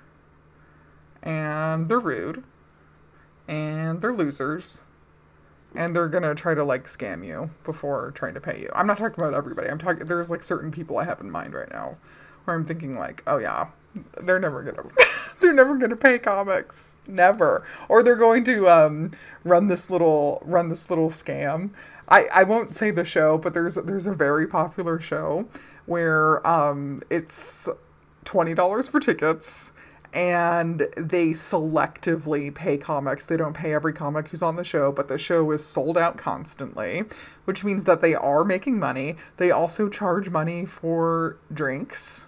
and 1.22 1.90
they're 1.90 2.00
rude 2.00 2.44
and 3.48 4.02
they're 4.02 4.14
losers 4.14 4.84
and 5.76 5.96
they're 5.96 6.08
gonna 6.08 6.34
try 6.34 6.54
to 6.54 6.64
like 6.64 6.86
scam 6.86 7.26
you 7.26 7.52
before 7.64 8.12
trying 8.12 8.34
to 8.34 8.42
pay 8.42 8.60
you. 8.60 8.70
I'm 8.74 8.88
not 8.88 8.98
talking 8.98 9.24
about 9.24 9.34
everybody. 9.34 9.70
I'm 9.70 9.78
talking 9.78 10.06
there's 10.06 10.30
like 10.30 10.44
certain 10.44 10.72
people 10.72 10.98
I 10.98 11.04
have 11.04 11.22
in 11.22 11.30
mind 11.30 11.54
right 11.54 11.70
now 11.72 11.98
where 12.46 12.56
I'm 12.56 12.66
thinking 12.66 12.98
like, 12.98 13.22
oh 13.28 13.38
yeah, 13.38 13.68
they're 14.22 14.40
never 14.40 14.64
gonna 14.64 14.88
they're 15.40 15.54
never 15.54 15.78
gonna 15.78 15.96
pay 15.96 16.20
comics. 16.20 16.96
Never. 17.08 17.66
Or 17.88 18.04
they're 18.04 18.16
going 18.16 18.44
to 18.46 18.70
um 18.70 19.12
run 19.44 19.68
this 19.68 19.90
little 19.90 20.42
run 20.46 20.70
this 20.70 20.90
little 20.90 21.10
scam. 21.10 21.72
I, 22.08 22.28
I 22.34 22.44
won't 22.44 22.74
say 22.74 22.92
the 22.92 23.06
show, 23.06 23.38
but 23.38 23.54
there's 23.54 23.76
there's 23.76 24.08
a 24.08 24.14
very 24.14 24.48
popular 24.48 25.00
show 25.00 25.48
where 25.86 26.46
um 26.48 27.02
it's 27.10 27.70
twenty 28.26 28.54
dollars 28.54 28.88
for 28.88 29.00
tickets 29.00 29.72
and 30.14 30.88
they 30.98 31.30
selectively 31.30 32.54
pay 32.54 32.78
comics. 32.78 33.26
They 33.26 33.38
don't 33.38 33.54
pay 33.54 33.74
every 33.74 33.94
comic 33.94 34.30
who's 34.30 34.42
on 34.42 34.56
the 34.56 34.64
show, 34.64 34.92
but 34.92 35.08
the 35.08 35.18
show 35.18 35.52
is 35.52 35.64
sold 35.64 35.98
out 35.98 36.18
constantly, 36.18 37.04
which 37.46 37.64
means 37.64 37.84
that 37.84 38.02
they 38.02 38.16
are 38.16 38.44
making 38.44 38.80
money. 38.80 39.18
They 39.38 39.52
also 39.52 39.88
charge 39.88 40.30
money 40.30 40.66
for 40.66 41.38
drinks. 41.54 42.28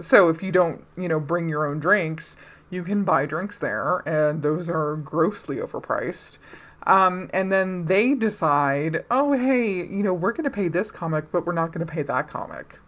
So 0.00 0.28
if 0.28 0.42
you 0.42 0.52
don't, 0.52 0.84
you 0.96 1.08
know, 1.08 1.20
bring 1.20 1.48
your 1.48 1.66
own 1.66 1.78
drinks, 1.78 2.36
you 2.70 2.82
can 2.82 3.04
buy 3.04 3.26
drinks 3.26 3.58
there, 3.58 3.98
and 4.06 4.42
those 4.42 4.68
are 4.68 4.96
grossly 4.96 5.56
overpriced. 5.56 6.38
Um, 6.86 7.28
and 7.34 7.52
then 7.52 7.86
they 7.86 8.14
decide, 8.14 9.04
oh, 9.10 9.32
hey, 9.32 9.76
you 9.76 10.02
know, 10.02 10.14
we're 10.14 10.32
going 10.32 10.44
to 10.44 10.50
pay 10.50 10.68
this 10.68 10.90
comic, 10.90 11.30
but 11.30 11.44
we're 11.44 11.52
not 11.52 11.72
going 11.72 11.86
to 11.86 11.92
pay 11.92 12.02
that 12.02 12.28
comic. 12.28 12.78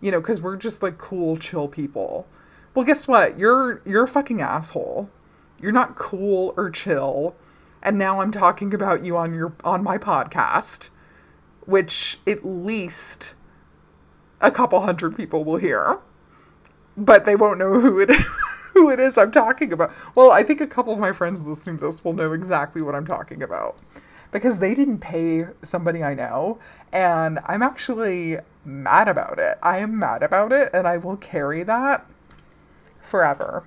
You 0.00 0.10
know, 0.10 0.20
because 0.20 0.40
we're 0.40 0.56
just 0.56 0.82
like 0.82 0.98
cool, 0.98 1.36
chill 1.36 1.68
people. 1.68 2.26
Well, 2.74 2.84
guess 2.84 3.06
what? 3.06 3.38
You're 3.38 3.82
you're 3.84 4.04
a 4.04 4.08
fucking 4.08 4.40
asshole. 4.40 5.10
You're 5.60 5.72
not 5.72 5.96
cool 5.96 6.54
or 6.56 6.70
chill. 6.70 7.36
And 7.82 7.98
now 7.98 8.20
I'm 8.20 8.32
talking 8.32 8.72
about 8.72 9.04
you 9.04 9.16
on 9.16 9.34
your 9.34 9.52
on 9.62 9.82
my 9.82 9.98
podcast, 9.98 10.88
which 11.66 12.18
at 12.26 12.44
least 12.44 13.34
a 14.40 14.50
couple 14.50 14.80
hundred 14.80 15.16
people 15.16 15.44
will 15.44 15.58
hear. 15.58 16.00
But 17.00 17.26
they 17.26 17.34
won't 17.34 17.58
know 17.58 17.80
who 17.80 17.98
it 17.98 18.10
is 18.10 18.24
who 18.74 18.90
it 18.90 19.00
is 19.00 19.18
I'm 19.18 19.32
talking 19.32 19.72
about. 19.72 19.92
Well, 20.14 20.30
I 20.30 20.42
think 20.42 20.60
a 20.60 20.66
couple 20.66 20.92
of 20.92 20.98
my 20.98 21.12
friends 21.12 21.46
listening 21.46 21.78
to 21.78 21.86
this 21.86 22.04
will 22.04 22.12
know 22.12 22.32
exactly 22.32 22.82
what 22.82 22.94
I'm 22.94 23.06
talking 23.06 23.42
about. 23.42 23.76
Because 24.32 24.60
they 24.60 24.74
didn't 24.74 24.98
pay 24.98 25.46
somebody 25.62 26.04
I 26.04 26.14
know, 26.14 26.60
and 26.92 27.40
I'm 27.46 27.62
actually 27.62 28.38
mad 28.64 29.08
about 29.08 29.40
it. 29.40 29.58
I 29.60 29.78
am 29.78 29.98
mad 29.98 30.22
about 30.22 30.52
it, 30.52 30.70
and 30.72 30.86
I 30.86 30.98
will 30.98 31.16
carry 31.16 31.64
that 31.64 32.06
forever. 33.00 33.64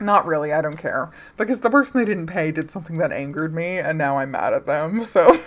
Not 0.00 0.24
really, 0.24 0.52
I 0.52 0.60
don't 0.60 0.78
care. 0.78 1.10
Because 1.36 1.62
the 1.62 1.70
person 1.70 1.98
they 1.98 2.04
didn't 2.04 2.28
pay 2.28 2.52
did 2.52 2.70
something 2.70 2.98
that 2.98 3.10
angered 3.10 3.54
me, 3.54 3.78
and 3.78 3.98
now 3.98 4.18
I'm 4.18 4.30
mad 4.30 4.52
at 4.52 4.66
them, 4.66 5.04
so. 5.04 5.40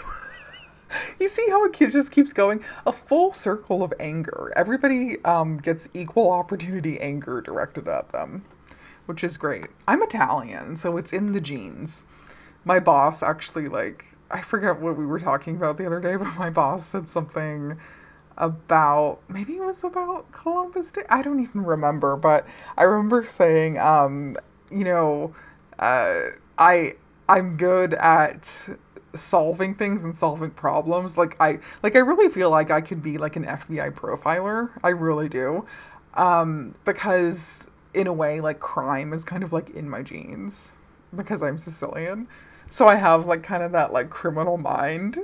You 1.20 1.28
see 1.28 1.46
how 1.50 1.64
it 1.66 1.74
just 1.74 2.12
keeps 2.12 2.34
going? 2.34 2.64
A 2.86 2.92
full 2.92 3.34
circle 3.34 3.84
of 3.84 3.94
anger. 4.00 4.52
Everybody 4.56 5.24
um, 5.24 5.58
gets 5.58 5.90
equal 5.94 6.32
opportunity 6.32 7.00
anger 7.00 7.42
directed 7.42 7.88
at 7.88 8.10
them, 8.10 8.46
which 9.06 9.24
is 9.24 9.38
great. 9.38 9.68
I'm 9.88 10.02
Italian, 10.02 10.78
so 10.78 10.98
it's 10.98 11.14
in 11.14 11.34
the 11.34 11.42
genes. 11.42 12.06
My 12.64 12.80
boss 12.80 13.24
actually, 13.24 13.68
like, 13.68 14.06
I 14.32 14.42
forget 14.42 14.80
what 14.80 14.98
we 14.98 15.06
were 15.06 15.20
talking 15.20 15.56
about 15.56 15.78
the 15.78 15.86
other 15.86 16.00
day, 16.00 16.16
but 16.18 16.38
my 16.38 16.50
boss 16.50 16.86
said 16.86 17.10
something 17.10 17.80
about 18.38 19.20
maybe 19.28 19.58
it 19.58 19.62
was 19.62 19.84
about 19.84 20.32
Columbus 20.32 20.92
Day. 20.94 21.04
I 21.10 21.22
don't 21.22 21.42
even 21.42 21.64
remember, 21.64 22.16
but 22.16 22.48
I 22.78 22.84
remember 22.84 23.26
saying, 23.26 23.78
um, 23.78 24.36
you 24.72 24.86
know, 24.86 25.36
uh, 25.78 26.32
I 26.58 26.96
I'm 27.28 27.58
good 27.58 27.94
at 27.94 28.70
solving 29.16 29.76
things 29.76 30.04
and 30.04 30.16
solving 30.16 30.52
problems. 30.52 31.18
Like 31.18 31.36
I 31.40 31.60
like 31.84 31.96
I 31.96 32.00
really 32.00 32.30
feel 32.30 32.50
like 32.50 32.72
I 32.72 32.82
could 32.82 33.02
be 33.02 33.18
like 33.18 33.36
an 33.36 33.46
FBI 33.46 33.94
profiler. 33.94 34.70
I 34.84 34.90
really 34.90 35.30
do. 35.30 35.66
Um, 36.16 36.76
because 36.86 37.70
in 37.94 38.08
a 38.08 38.14
way 38.14 38.42
like 38.42 38.60
crime 38.60 39.14
is 39.14 39.24
kind 39.24 39.44
of 39.44 39.54
like 39.54 39.70
in 39.72 39.90
my 39.90 40.02
genes 40.02 40.74
because 41.16 41.42
I'm 41.42 41.58
Sicilian. 41.58 42.28
So 42.70 42.88
I 42.88 42.96
have 42.96 43.26
like 43.26 43.44
kind 43.44 43.64
of 43.64 43.72
that 43.72 43.92
like 43.92 44.10
criminal 44.10 44.58
mind 44.58 45.20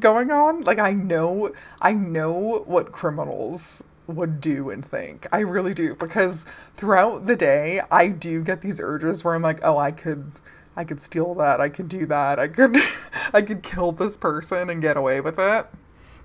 going 0.00 0.30
on. 0.30 0.62
Like 0.64 0.78
I 0.78 0.92
know 0.92 1.52
I 1.80 1.92
know 1.92 2.64
what 2.66 2.92
criminals 2.92 3.84
would 4.06 4.40
do 4.40 4.70
and 4.70 4.84
think. 4.84 5.26
I 5.32 5.40
really 5.40 5.74
do 5.74 5.94
because 5.94 6.44
throughout 6.76 7.26
the 7.26 7.36
day 7.36 7.80
I 7.90 8.08
do 8.08 8.42
get 8.42 8.60
these 8.60 8.80
urges 8.80 9.24
where 9.24 9.34
I'm 9.34 9.42
like, 9.42 9.60
"Oh, 9.62 9.78
I 9.78 9.92
could 9.92 10.32
I 10.76 10.84
could 10.84 11.00
steal 11.00 11.34
that. 11.34 11.60
I 11.60 11.68
could 11.68 11.88
do 11.88 12.06
that. 12.06 12.38
I 12.38 12.48
could 12.48 12.76
I 13.32 13.42
could 13.42 13.62
kill 13.62 13.92
this 13.92 14.16
person 14.16 14.70
and 14.70 14.80
get 14.82 14.96
away 14.96 15.20
with 15.20 15.38
it." 15.38 15.66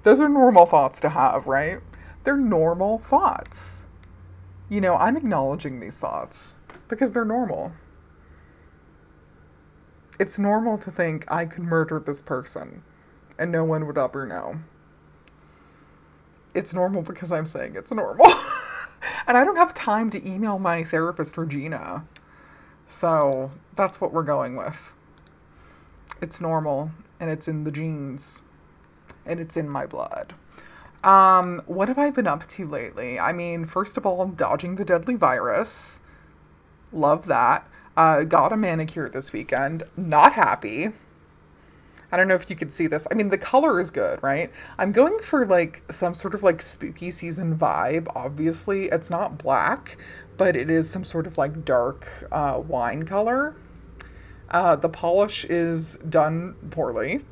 Those 0.03 0.21
are 0.21 0.29
normal 0.29 0.65
thoughts 0.65 1.01
to 1.01 1.09
have, 1.09 1.47
right? 1.47 1.79
They're 2.23 2.37
normal 2.37 2.99
thoughts. 2.99 3.85
You 4.69 4.81
know, 4.81 4.95
I'm 4.95 5.17
acknowledging 5.17 5.79
these 5.79 5.99
thoughts 5.99 6.55
because 6.87 7.11
they're 7.11 7.25
normal. 7.25 7.73
It's 10.19 10.39
normal 10.39 10.77
to 10.79 10.91
think 10.91 11.29
I 11.31 11.45
could 11.45 11.63
murder 11.63 11.99
this 11.99 12.21
person 12.21 12.83
and 13.37 13.51
no 13.51 13.63
one 13.63 13.85
would 13.85 13.97
ever 13.97 14.25
know. 14.25 14.59
It's 16.53 16.73
normal 16.73 17.01
because 17.01 17.31
I'm 17.31 17.45
saying 17.45 17.75
it's 17.75 17.91
normal. 17.91 18.25
and 19.27 19.37
I 19.37 19.43
don't 19.43 19.57
have 19.57 19.73
time 19.73 20.09
to 20.11 20.27
email 20.27 20.57
my 20.57 20.83
therapist, 20.83 21.37
Regina. 21.37 22.03
So 22.87 23.51
that's 23.75 24.01
what 24.01 24.13
we're 24.13 24.23
going 24.23 24.55
with. 24.55 24.93
It's 26.21 26.41
normal 26.41 26.91
and 27.19 27.29
it's 27.29 27.47
in 27.47 27.63
the 27.65 27.71
genes 27.71 28.41
and 29.25 29.39
it's 29.39 29.57
in 29.57 29.69
my 29.69 29.85
blood. 29.85 30.33
Um, 31.03 31.61
what 31.67 31.89
have 31.89 31.99
I 31.99 32.09
been 32.09 32.27
up 32.27 32.47
to 32.49 32.67
lately? 32.67 33.19
I 33.19 33.33
mean, 33.33 33.65
first 33.65 33.97
of 33.97 34.05
all, 34.05 34.25
dodging 34.27 34.77
the 34.77 34.85
deadly 34.85 35.15
virus. 35.15 36.01
Love 36.91 37.27
that. 37.27 37.69
Uh, 37.95 38.23
got 38.23 38.53
a 38.53 38.57
manicure 38.57 39.09
this 39.09 39.33
weekend. 39.33 39.83
Not 39.95 40.33
happy. 40.33 40.91
I 42.11 42.15
don't 42.15 42.27
know 42.27 42.35
if 42.35 42.49
you 42.49 42.55
could 42.55 42.71
see 42.71 42.87
this. 42.87 43.05
I 43.11 43.15
mean, 43.15 43.29
the 43.29 43.37
color 43.37 43.79
is 43.79 43.91
good, 43.91 44.21
right? 44.23 44.49
I'm 44.77 44.93
going 44.93 45.19
for 45.19 45.45
like 45.45 45.83
some 45.91 46.13
sort 46.13 46.33
of 46.33 46.41
like 46.41 46.61
spooky 46.61 47.11
season 47.11 47.57
vibe. 47.57 48.07
Obviously, 48.15 48.85
it's 48.85 49.09
not 49.09 49.37
black, 49.37 49.97
but 50.37 50.55
it 50.55 50.69
is 50.69 50.89
some 50.89 51.03
sort 51.03 51.27
of 51.27 51.37
like 51.37 51.65
dark 51.65 52.27
uh, 52.31 52.61
wine 52.65 53.05
color. 53.05 53.55
Uh, 54.49 54.75
the 54.75 54.89
polish 54.89 55.45
is 55.45 55.97
done 56.09 56.55
poorly. 56.71 57.21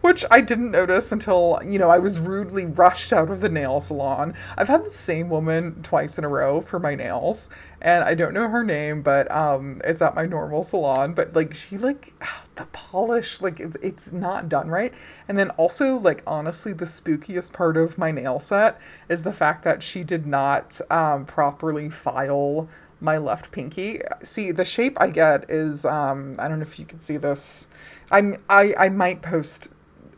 which 0.00 0.24
I 0.30 0.40
didn't 0.40 0.70
notice 0.70 1.10
until, 1.10 1.58
you 1.64 1.78
know, 1.78 1.90
I 1.90 1.98
was 1.98 2.20
rudely 2.20 2.64
rushed 2.64 3.12
out 3.12 3.28
of 3.28 3.40
the 3.40 3.48
nail 3.48 3.80
salon. 3.80 4.34
I've 4.56 4.68
had 4.68 4.84
the 4.84 4.90
same 4.90 5.28
woman 5.28 5.82
twice 5.82 6.16
in 6.16 6.24
a 6.24 6.28
row 6.28 6.60
for 6.60 6.78
my 6.78 6.94
nails, 6.94 7.50
and 7.86 8.02
I 8.02 8.14
don't 8.16 8.34
know 8.34 8.48
her 8.48 8.64
name, 8.64 9.00
but 9.00 9.30
um 9.30 9.80
it's 9.84 10.02
at 10.02 10.16
my 10.16 10.26
normal 10.26 10.64
salon, 10.64 11.14
but 11.14 11.34
like 11.34 11.54
she 11.54 11.78
like 11.78 12.12
the 12.56 12.66
polish 12.72 13.40
like 13.40 13.60
it, 13.60 13.76
it's 13.80 14.12
not 14.12 14.48
done 14.48 14.68
right. 14.68 14.92
And 15.28 15.38
then 15.38 15.50
also 15.50 15.96
like 15.96 16.22
honestly 16.26 16.72
the 16.72 16.84
spookiest 16.84 17.52
part 17.52 17.76
of 17.76 17.96
my 17.96 18.10
nail 18.10 18.40
set 18.40 18.80
is 19.08 19.22
the 19.22 19.32
fact 19.32 19.62
that 19.64 19.82
she 19.84 20.02
did 20.02 20.26
not 20.26 20.80
um 20.90 21.24
properly 21.26 21.88
file 21.88 22.68
my 23.00 23.18
left 23.18 23.52
pinky. 23.52 24.00
See, 24.22 24.50
the 24.50 24.64
shape 24.64 25.00
I 25.00 25.06
get 25.06 25.48
is 25.48 25.84
um 25.84 26.34
I 26.40 26.48
don't 26.48 26.58
know 26.58 26.64
if 26.64 26.80
you 26.80 26.86
can 26.86 27.00
see 27.00 27.18
this. 27.18 27.68
I'm 28.10 28.42
I 28.50 28.74
I 28.76 28.88
might 28.88 29.22
post 29.22 29.72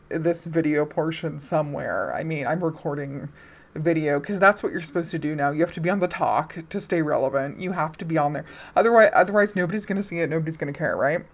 this 0.09 0.45
video 0.45 0.87
portion 0.87 1.39
somewhere. 1.39 2.15
I 2.15 2.23
mean, 2.23 2.47
I'm 2.47 2.63
recording 2.63 3.29
video 3.75 4.19
because 4.19 4.39
that's 4.39 4.63
what 4.63 4.71
you're 4.71 4.81
supposed 4.81 5.11
to 5.11 5.19
do 5.19 5.35
now. 5.35 5.51
You 5.51 5.61
have 5.61 5.71
to 5.73 5.81
be 5.81 5.89
on 5.89 5.99
the 5.99 6.07
talk 6.07 6.57
to 6.69 6.79
stay 6.81 7.01
relevant. 7.01 7.59
You 7.59 7.71
have 7.71 7.97
to 7.97 8.05
be 8.05 8.17
on 8.17 8.33
there. 8.33 8.45
Otherwise, 8.75 9.11
otherwise 9.13 9.55
nobody's 9.55 9.85
to 9.97 10.03
see 10.03 10.19
it. 10.19 10.29
Nobody's 10.29 10.57
to 10.73 10.77
care, 10.77 10.95
right? 10.95 11.25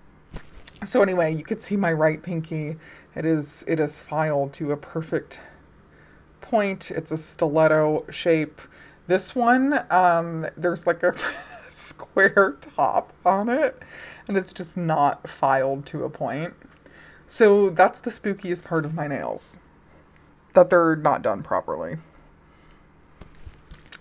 So 0.84 1.02
anyway, 1.02 1.34
you 1.34 1.44
could 1.44 1.62
see 1.62 1.78
my 1.78 1.94
right 1.94 2.22
pinky. 2.22 2.78
It 3.16 3.26
is 3.26 3.64
it 3.68 3.80
is 3.80 4.02
filed 4.02 4.54
to 4.54 4.72
a 4.72 4.78
perfect 4.78 5.40
point. 6.42 6.92
It's 6.92 7.12
a 7.12 7.18
stiletto 7.18 8.06
shape. 8.10 8.62
This 9.08 9.36
one, 9.36 9.86
um, 9.92 10.48
there's 10.58 10.86
like 10.86 11.04
a 11.04 11.14
square 11.70 12.58
top 12.60 13.14
on 13.26 13.50
it, 13.50 13.82
and 14.28 14.36
it's 14.36 14.54
just 14.54 14.78
not 14.78 15.30
filed 15.30 15.86
to 15.88 16.04
a 16.04 16.10
point. 16.10 16.54
So 17.28 17.70
that's 17.70 18.00
the 18.00 18.12
spookiest 18.12 18.64
part 18.66 18.86
of 18.86 18.94
my 18.94 19.08
nails. 19.08 19.58
That 20.54 20.70
they're 20.70 20.96
not 20.96 21.22
done 21.22 21.44
properly. 21.44 21.98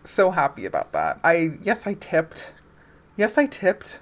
So 0.05 0.31
happy 0.31 0.67
about 0.67 0.93
that. 0.93 1.19
I 1.25 1.53
yes, 1.63 1.87
I 1.87 1.95
tipped. 1.95 2.53
Yes, 3.17 3.39
I 3.39 3.47
tipped. 3.47 4.01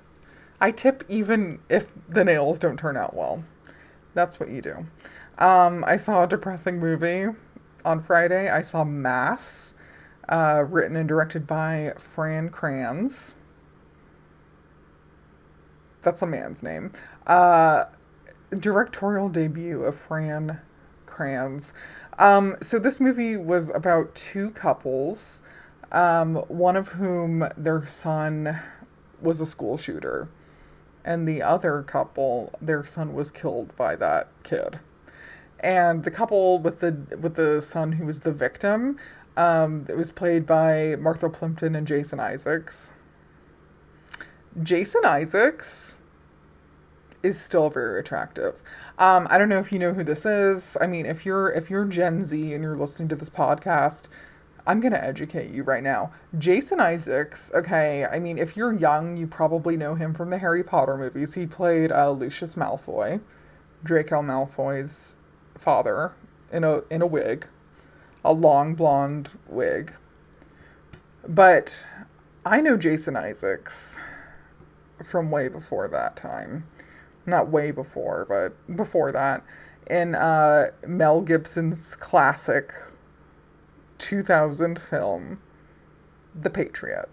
I 0.61 0.71
tip 0.71 1.05
even 1.09 1.61
if 1.69 1.93
the 2.09 2.25
nails 2.25 2.59
don't 2.59 2.79
turn 2.79 2.97
out 2.97 3.15
well. 3.15 3.45
That's 4.15 4.38
what 4.38 4.51
you 4.51 4.61
do. 4.61 4.87
Um, 5.38 5.85
I 5.85 5.97
saw 5.97 6.25
a 6.25 6.27
depressing 6.27 6.79
movie 6.79 7.27
on 7.85 8.01
Friday. 8.01 8.49
I 8.51 8.62
saw 8.62 8.85
Mass, 8.85 9.75
uh, 10.29 10.65
written 10.69 10.97
and 10.97 11.09
directed 11.09 11.47
by 11.47 11.95
Fran 11.99 12.51
Kranz. 12.51 13.37
That's 16.03 16.23
a 16.23 16.27
man's 16.27 16.62
name. 16.62 16.91
Uh, 17.27 17.85
directorial 18.59 19.29
debut 19.29 19.83
of 19.83 19.97
Fran 19.97 20.61
Kranz. 21.07 21.75
Um, 22.19 22.57
so 22.61 22.79
this 22.79 23.01
movie 23.01 23.37
was 23.37 23.71
about 23.71 24.15
two 24.15 24.51
couples, 24.51 25.43
um, 25.93 26.37
one 26.49 26.77
of 26.77 26.89
whom 26.89 27.47
their 27.57 27.87
son 27.87 28.61
was 29.21 29.41
a 29.41 29.47
school 29.47 29.79
shooter, 29.79 30.29
and 31.05 31.29
the 31.29 31.43
other 31.43 31.83
couple, 31.83 32.53
their 32.61 32.85
son 32.85 33.13
was 33.15 33.31
killed 33.31 33.77
by 33.77 33.95
that 33.97 34.29
kid. 34.43 34.81
And 35.61 36.03
the 36.03 36.11
couple 36.11 36.59
with 36.59 36.81
the 36.81 37.17
with 37.21 37.37
the 37.37 37.63
son 37.63 37.93
who 37.93 38.07
was 38.07 38.21
the 38.21 38.33
victim, 38.33 38.99
um, 39.37 39.87
it 39.89 39.97
was 39.97 40.11
played 40.11 40.45
by 40.47 40.97
Martha 40.99 41.29
Plimpton 41.29 41.77
and 41.77 41.87
Jason 41.87 42.19
Isaacs. 42.19 42.93
Jason 44.61 45.03
Isaacs 45.05 45.99
is 47.23 47.41
still 47.41 47.71
very 47.71 48.01
attractive. 48.01 48.63
Um, 48.99 49.27
I 49.31 49.39
don't 49.39 49.49
know 49.49 49.59
if 49.59 49.73
you 49.73 49.79
know 49.79 49.95
who 49.95 50.03
this 50.03 50.27
is. 50.27 50.77
I 50.81 50.87
mean, 50.87 51.07
if 51.07 51.25
you're 51.25 51.51
if 51.51 51.71
you're 51.71 51.85
Gen 51.85 52.25
Z 52.25 52.53
and 52.53 52.65
you're 52.65 52.77
listening 52.77 53.09
to 53.11 53.17
this 53.17 53.31
podcast, 53.31 54.09
I'm 54.66 54.81
gonna 54.81 54.96
educate 54.96 55.51
you 55.51 55.62
right 55.62 55.83
now. 55.83 56.12
Jason 56.38 56.81
Isaacs. 56.81 57.51
Okay, 57.55 58.07
I 58.07 58.18
mean, 58.18 58.38
if 58.38 58.57
you're 58.57 58.72
young, 58.72 59.16
you 59.16 59.27
probably 59.27 59.77
know 59.77 59.94
him 59.94 60.14
from 60.14 60.31
the 60.31 60.38
Harry 60.38 60.62
Potter 60.62 60.96
movies. 60.96 61.35
He 61.35 61.46
played 61.46 61.90
uh, 61.90 62.11
Lucius 62.11 62.55
Malfoy, 62.55 63.20
Draco 63.83 64.22
Malfoy's 64.22 65.16
father, 65.57 66.12
in 66.53 66.64
a 66.64 66.83
in 66.90 67.03
a 67.03 67.07
wig, 67.07 67.48
a 68.25 68.33
long 68.33 68.75
blonde 68.75 69.33
wig. 69.48 69.94
But 71.27 71.87
I 72.44 72.61
know 72.61 72.77
Jason 72.77 73.16
Isaacs 73.16 73.98
from 75.03 75.31
way 75.31 75.48
before 75.48 75.88
that 75.88 76.16
time 76.16 76.66
not 77.27 77.48
way 77.48 77.70
before, 77.70 78.27
but 78.29 78.77
before 78.77 79.12
that, 79.12 79.42
in 79.88 80.14
uh, 80.14 80.66
Mel 80.87 81.20
Gibson's 81.20 81.96
classic 81.96 82.72
2000 84.03 84.79
film, 84.79 85.41
The 86.35 86.51
Patriot. 86.51 87.09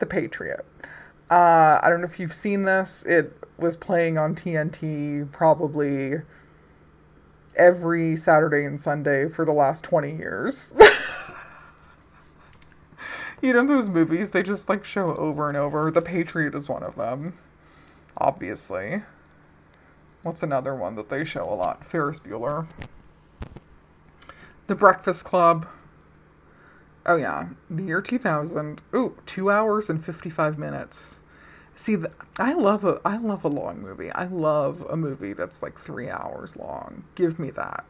The 0.00 0.06
Patriot. 0.06 0.64
Uh, 1.30 1.78
I 1.82 1.88
don't 1.88 2.00
know 2.00 2.06
if 2.06 2.18
you've 2.18 2.32
seen 2.32 2.64
this. 2.64 3.04
It 3.04 3.36
was 3.58 3.76
playing 3.76 4.16
on 4.16 4.34
TNT 4.34 5.30
probably 5.30 6.22
every 7.56 8.16
Saturday 8.16 8.64
and 8.64 8.80
Sunday 8.80 9.28
for 9.28 9.44
the 9.44 9.52
last 9.52 9.84
20 9.84 10.16
years. 10.16 10.74
you 13.42 13.52
know 13.52 13.66
those 13.66 13.88
movies 13.88 14.30
they 14.30 14.42
just 14.42 14.68
like 14.68 14.84
show 14.84 15.14
over 15.16 15.48
and 15.48 15.56
over. 15.56 15.90
The 15.90 16.02
Patriot 16.02 16.54
is 16.54 16.68
one 16.68 16.82
of 16.82 16.96
them 16.96 17.34
obviously. 18.18 19.02
What's 20.22 20.42
another 20.42 20.74
one 20.74 20.96
that 20.96 21.08
they 21.08 21.24
show 21.24 21.44
a 21.44 21.54
lot? 21.54 21.86
Ferris 21.86 22.20
Bueller. 22.20 22.66
The 24.68 24.74
Breakfast 24.74 25.24
Club. 25.24 25.66
Oh 27.06 27.16
yeah, 27.16 27.48
the 27.70 27.84
year 27.84 28.02
2000. 28.02 28.82
Ooh, 28.94 29.16
2 29.24 29.50
hours 29.50 29.88
and 29.88 30.04
55 30.04 30.58
minutes. 30.58 31.20
See, 31.74 31.94
the, 31.94 32.12
I 32.38 32.52
love 32.52 32.84
a 32.84 33.00
I 33.02 33.16
love 33.16 33.46
a 33.46 33.48
long 33.48 33.80
movie. 33.80 34.10
I 34.10 34.26
love 34.26 34.82
a 34.90 34.94
movie 34.94 35.32
that's 35.32 35.62
like 35.62 35.78
3 35.78 36.10
hours 36.10 36.54
long. 36.54 37.04
Give 37.14 37.38
me 37.38 37.48
that. 37.52 37.86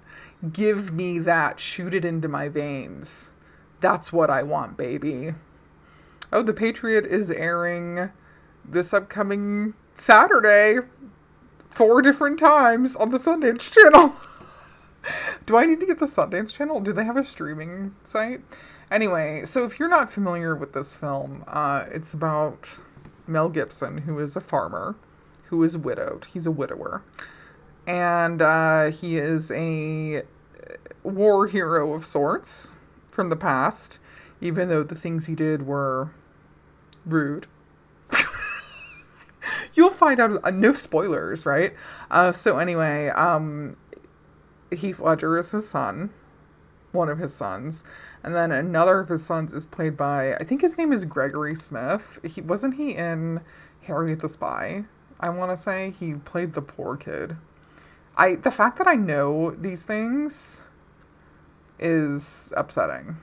Give 0.52 0.92
me 0.92 1.18
that. 1.18 1.58
Shoot 1.58 1.94
it 1.94 2.04
into 2.04 2.28
my 2.28 2.48
veins. 2.48 3.34
That's 3.80 4.12
what 4.12 4.30
I 4.30 4.44
want, 4.44 4.76
baby. 4.76 5.34
Oh, 6.32 6.44
The 6.44 6.54
Patriot 6.54 7.06
is 7.06 7.28
airing 7.28 8.12
this 8.64 8.94
upcoming 8.94 9.74
Saturday, 9.96 10.78
four 11.66 12.02
different 12.02 12.38
times 12.38 12.94
on 12.94 13.10
the 13.10 13.18
Sundance 13.18 13.72
Channel. 13.72 14.12
Do 15.46 15.56
I 15.56 15.66
need 15.66 15.80
to 15.80 15.86
get 15.86 15.98
the 15.98 16.06
Sundance 16.06 16.52
Channel? 16.52 16.80
Do 16.80 16.92
they 16.92 17.04
have 17.04 17.16
a 17.16 17.24
streaming 17.24 17.94
site? 18.04 18.42
Anyway, 18.90 19.42
so 19.44 19.64
if 19.64 19.78
you're 19.78 19.88
not 19.88 20.10
familiar 20.10 20.56
with 20.56 20.72
this 20.72 20.94
film, 20.94 21.44
uh, 21.46 21.84
it's 21.90 22.14
about 22.14 22.80
Mel 23.26 23.48
Gibson, 23.48 23.98
who 23.98 24.18
is 24.18 24.34
a 24.36 24.40
farmer, 24.40 24.96
who 25.44 25.62
is 25.62 25.76
widowed. 25.76 26.26
He's 26.32 26.46
a 26.46 26.50
widower. 26.50 27.02
And 27.86 28.42
uh, 28.42 28.90
he 28.90 29.16
is 29.16 29.50
a 29.50 30.22
war 31.02 31.46
hero 31.46 31.94
of 31.94 32.04
sorts 32.04 32.74
from 33.10 33.30
the 33.30 33.36
past, 33.36 33.98
even 34.40 34.68
though 34.68 34.82
the 34.82 34.94
things 34.94 35.26
he 35.26 35.34
did 35.34 35.66
were 35.66 36.10
rude. 37.04 37.46
You'll 39.74 39.90
find 39.90 40.20
out. 40.20 40.40
Uh, 40.44 40.50
no 40.50 40.72
spoilers, 40.72 41.46
right? 41.46 41.74
Uh, 42.10 42.32
so 42.32 42.58
anyway, 42.58 43.08
um, 43.08 43.76
Heath 44.70 45.00
Ledger 45.00 45.38
is 45.38 45.50
his 45.50 45.68
son, 45.68 46.10
one 46.92 47.08
of 47.08 47.18
his 47.18 47.34
sons, 47.34 47.84
and 48.22 48.34
then 48.34 48.52
another 48.52 49.00
of 49.00 49.08
his 49.08 49.24
sons 49.24 49.52
is 49.52 49.66
played 49.66 49.96
by 49.96 50.34
I 50.34 50.44
think 50.44 50.60
his 50.60 50.76
name 50.76 50.92
is 50.92 51.04
Gregory 51.04 51.54
Smith. 51.54 52.18
He 52.24 52.40
wasn't 52.40 52.74
he 52.74 52.92
in 52.92 53.40
Harriet 53.82 54.20
the 54.20 54.28
Spy. 54.28 54.84
I 55.20 55.30
want 55.30 55.50
to 55.50 55.56
say 55.56 55.90
he 55.90 56.14
played 56.14 56.52
the 56.52 56.62
poor 56.62 56.96
kid. 56.96 57.36
I 58.16 58.34
the 58.36 58.50
fact 58.50 58.78
that 58.78 58.86
I 58.88 58.94
know 58.94 59.52
these 59.52 59.84
things 59.84 60.64
is 61.78 62.52
upsetting. 62.56 63.16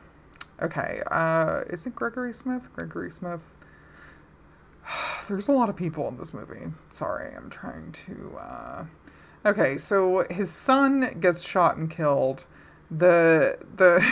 Okay, 0.61 1.01
uh, 1.11 1.61
is 1.69 1.85
it 1.85 1.95
Gregory 1.95 2.33
Smith? 2.33 2.71
Gregory 2.73 3.11
Smith. 3.11 3.43
There's 5.27 5.49
a 5.49 5.51
lot 5.51 5.69
of 5.69 5.75
people 5.75 6.07
in 6.07 6.17
this 6.17 6.33
movie. 6.33 6.71
Sorry, 6.89 7.33
I'm 7.35 7.49
trying 7.49 7.91
to. 7.91 8.37
Uh... 8.39 8.85
Okay, 9.45 9.77
so 9.77 10.25
his 10.31 10.49
son 10.49 11.17
gets 11.19 11.41
shot 11.41 11.77
and 11.77 11.89
killed. 11.89 12.45
The 12.89 13.59
the. 13.75 14.03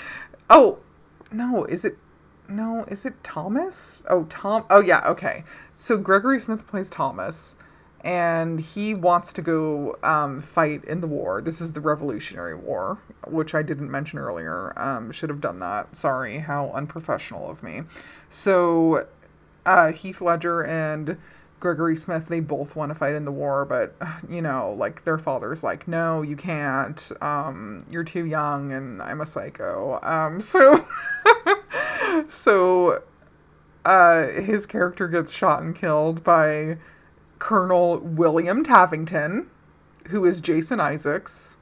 oh, 0.50 0.78
no! 1.30 1.64
Is 1.64 1.84
it? 1.84 1.96
No, 2.48 2.84
is 2.88 3.06
it 3.06 3.22
Thomas? 3.22 4.02
Oh, 4.10 4.24
Tom. 4.24 4.64
Oh 4.68 4.80
yeah. 4.80 5.02
Okay. 5.06 5.44
So 5.72 5.96
Gregory 5.96 6.40
Smith 6.40 6.66
plays 6.66 6.90
Thomas, 6.90 7.56
and 8.00 8.58
he 8.58 8.94
wants 8.94 9.32
to 9.34 9.42
go 9.42 9.96
um, 10.02 10.42
fight 10.42 10.84
in 10.84 11.00
the 11.00 11.06
war. 11.06 11.40
This 11.40 11.60
is 11.60 11.72
the 11.72 11.80
Revolutionary 11.80 12.56
War, 12.56 12.98
which 13.28 13.54
I 13.54 13.62
didn't 13.62 13.90
mention 13.90 14.18
earlier. 14.18 14.76
Um, 14.76 15.12
should 15.12 15.30
have 15.30 15.40
done 15.40 15.60
that. 15.60 15.96
Sorry, 15.96 16.38
how 16.38 16.70
unprofessional 16.72 17.48
of 17.48 17.62
me. 17.62 17.82
So 18.28 19.06
uh, 19.64 19.92
Heath 19.92 20.20
Ledger 20.20 20.64
and 20.64 21.16
Gregory 21.60 21.96
Smith, 21.96 22.28
they 22.28 22.40
both 22.40 22.76
want 22.76 22.90
to 22.90 22.94
fight 22.94 23.14
in 23.14 23.24
the 23.24 23.32
war, 23.32 23.64
but 23.64 23.94
you 24.28 24.42
know, 24.42 24.74
like 24.76 25.04
their 25.04 25.18
father's 25.18 25.62
like, 25.62 25.88
no, 25.88 26.22
you 26.22 26.36
can't. 26.36 27.10
Um, 27.20 27.86
you're 27.90 28.04
too 28.04 28.26
young, 28.26 28.72
and 28.72 29.00
I'm 29.00 29.20
a 29.20 29.26
psycho. 29.26 29.98
Um, 30.02 30.40
so, 30.42 30.84
so, 32.28 33.02
uh, 33.84 34.28
his 34.28 34.66
character 34.66 35.08
gets 35.08 35.32
shot 35.32 35.62
and 35.62 35.74
killed 35.74 36.22
by 36.22 36.78
Colonel 37.38 37.98
William 37.98 38.64
Tavington, 38.64 39.46
who 40.08 40.24
is 40.24 40.40
Jason 40.40 40.80
Isaacs, 40.80 41.56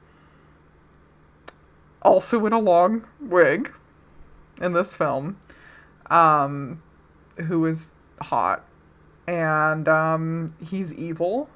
also 2.01 2.45
in 2.45 2.53
a 2.53 2.59
long 2.59 3.05
wig 3.21 3.73
in 4.61 4.73
this 4.73 4.93
film. 4.93 5.37
Um, 6.09 6.81
who 7.37 7.65
is 7.65 7.95
hot. 8.21 8.63
And 9.27 9.87
um, 9.87 10.55
he's 10.63 10.93
evil. 10.93 11.49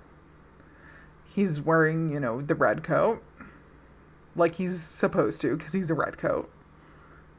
He's 1.29 1.61
wearing, 1.61 2.11
you 2.11 2.19
know, 2.19 2.41
the 2.41 2.55
red 2.55 2.83
coat. 2.83 3.21
Like 4.35 4.55
he's 4.55 4.81
supposed 4.81 5.41
to, 5.41 5.57
because 5.57 5.73
he's 5.73 5.91
a 5.91 5.95
red 5.95 6.17
coat. 6.17 6.49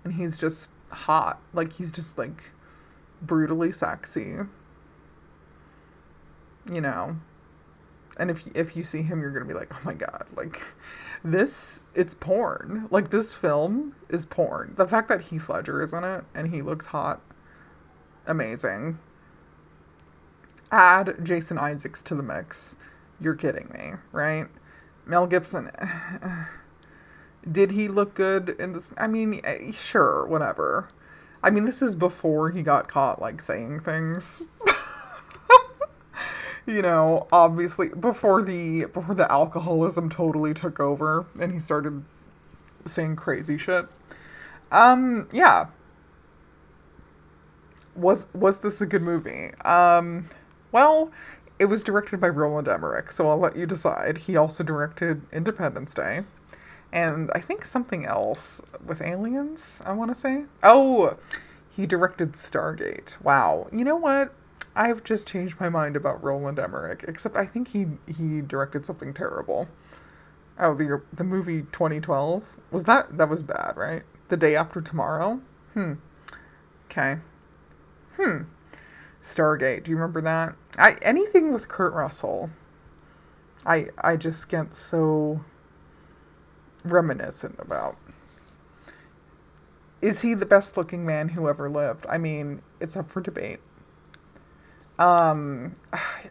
And 0.05 0.13
he's 0.13 0.39
just 0.39 0.71
hot. 0.91 1.41
Like 1.53 1.73
he's 1.73 1.93
just 1.93 2.19
like 2.19 2.53
brutally 3.23 3.73
sexy. 3.73 4.37
You 6.71 6.81
know. 6.81 7.17
And 8.19 8.31
if 8.31 8.47
if 8.55 8.77
you 8.77 8.83
see 8.83 9.03
him, 9.03 9.21
you're 9.21 9.31
gonna 9.31 9.45
be 9.45 9.55
like, 9.55 9.73
oh 9.73 9.81
my 9.85 9.95
god, 9.95 10.27
like 10.37 10.61
this 11.25 11.85
it's 11.95 12.15
porn. 12.15 12.89
Like 12.91 13.11
this 13.11 13.33
film 13.35 13.95
is 14.09 14.27
porn. 14.27 14.75
The 14.77 14.87
fact 14.87 15.09
that 15.09 15.21
Heath 15.21 15.49
Ledger 15.49 15.81
is 15.83 15.93
in 15.93 16.05
it 16.05 16.25
and 16.35 16.49
he 16.49 16.63
looks 16.63 16.87
hot 16.87 17.21
amazing. 18.27 18.99
Add 20.71 21.17
Jason 21.23 21.59
Isaacs 21.59 22.03
to 22.03 22.15
the 22.15 22.23
mix. 22.23 22.77
You're 23.21 23.35
kidding 23.35 23.71
me, 23.73 23.93
right? 24.13 24.47
Mel 25.07 25.27
Gibson. 25.27 25.71
Did 27.51 27.71
he 27.71 27.89
look 27.89 28.15
good 28.15 28.51
in 28.59 28.75
this? 28.75 28.93
I 28.99 29.07
mean, 29.07 29.41
eh, 29.45 29.73
sure, 29.73 30.27
whatever. 30.27 30.89
I 31.43 31.51
mean, 31.51 31.65
this 31.65 31.81
is 31.81 31.95
before 31.95 32.51
he 32.51 32.63
got 32.63 32.89
caught, 32.89 33.21
like, 33.21 33.41
saying 33.41 33.81
things. 33.81 34.49
you 36.67 36.83
know, 36.83 37.27
obviously 37.33 37.89
before 37.89 38.43
the 38.43 38.87
before 38.87 39.15
the 39.15 39.31
alcoholism 39.33 40.11
totally 40.11 40.53
took 40.53 40.81
over 40.81 41.27
and 41.41 41.53
he 41.53 41.59
started 41.59 42.05
saying 42.85 43.17
crazy 43.17 43.57
shit. 43.57 43.87
Um, 44.71 45.29
yeah 45.33 45.69
was 47.99 48.27
was 48.33 48.59
this 48.59 48.81
a 48.81 48.87
good 48.87 49.03
movie? 49.03 49.53
Um, 49.65 50.27
well, 50.73 51.11
it 51.59 51.67
was 51.67 51.83
directed 51.83 52.21
by 52.21 52.29
Roland 52.29 52.69
Emmerich, 52.69 53.11
so 53.11 53.29
I'll 53.29 53.39
let 53.39 53.57
you 53.57 53.67
decide. 53.67 54.19
He 54.19 54.37
also 54.37 54.63
directed 54.63 55.23
Independence 55.33 55.95
Day, 55.95 56.23
and 56.93 57.31
I 57.35 57.41
think 57.41 57.65
something 57.65 58.07
else 58.07 58.61
with 58.85 59.03
aliens. 59.03 59.83
I 59.85 59.93
want 59.93 60.11
to 60.11 60.15
say. 60.15 60.45
Oh, 60.63 61.17
he 61.71 61.87
directed 61.87 62.33
Stargate. 62.33 63.21
Wow. 63.23 63.69
You 63.73 63.85
know 63.85 63.97
what? 63.97 64.33
I've 64.75 65.03
just 65.03 65.27
changed 65.27 65.61
my 65.61 65.69
mind 65.69 65.97
about 65.97 66.23
Roland 66.23 66.59
Emmerich. 66.59 67.05
Except 67.09 67.37
I 67.37 67.47
think 67.47 67.69
he 67.69 67.87
he 68.07 68.41
directed 68.41 68.87
something 68.87 69.13
terrible. 69.13 69.69
Oh, 70.59 70.75
the 70.75 71.03
the 71.13 71.25
movie 71.25 71.63
2012 71.73 72.59
was 72.71 72.85
that 72.85 73.17
that 73.19 73.29
was 73.29 73.43
bad, 73.43 73.75
right? 73.77 74.03
The 74.29 74.37
day 74.37 74.57
after 74.57 74.81
tomorrow. 74.81 75.41
Hmm. 75.75 75.95
Okay. 76.87 77.19
Hmm. 78.17 78.43
Stargate. 79.29 79.85
Do 79.85 79.91
you 79.91 79.97
remember 79.97 80.21
that? 80.23 80.57
I 80.79 80.97
anything 81.03 81.53
with 81.53 81.69
Kurt 81.69 81.93
Russell. 81.93 82.51
I 83.67 83.87
I 84.03 84.17
just 84.17 84.49
get 84.49 84.75
so 84.75 85.45
reminiscent 86.85 87.57
about. 87.59 87.97
Is 90.01 90.23
he 90.23 90.35
the 90.35 90.47
best 90.47 90.77
looking 90.77 91.05
man 91.05 91.31
who 91.31 91.49
ever 91.49 91.69
lived? 91.69 92.07
I 92.09 92.19
mean, 92.19 92.63
it's 92.81 92.97
up 92.97 93.11
for 93.11 93.21
debate. 93.21 93.61
Um, 94.99 95.75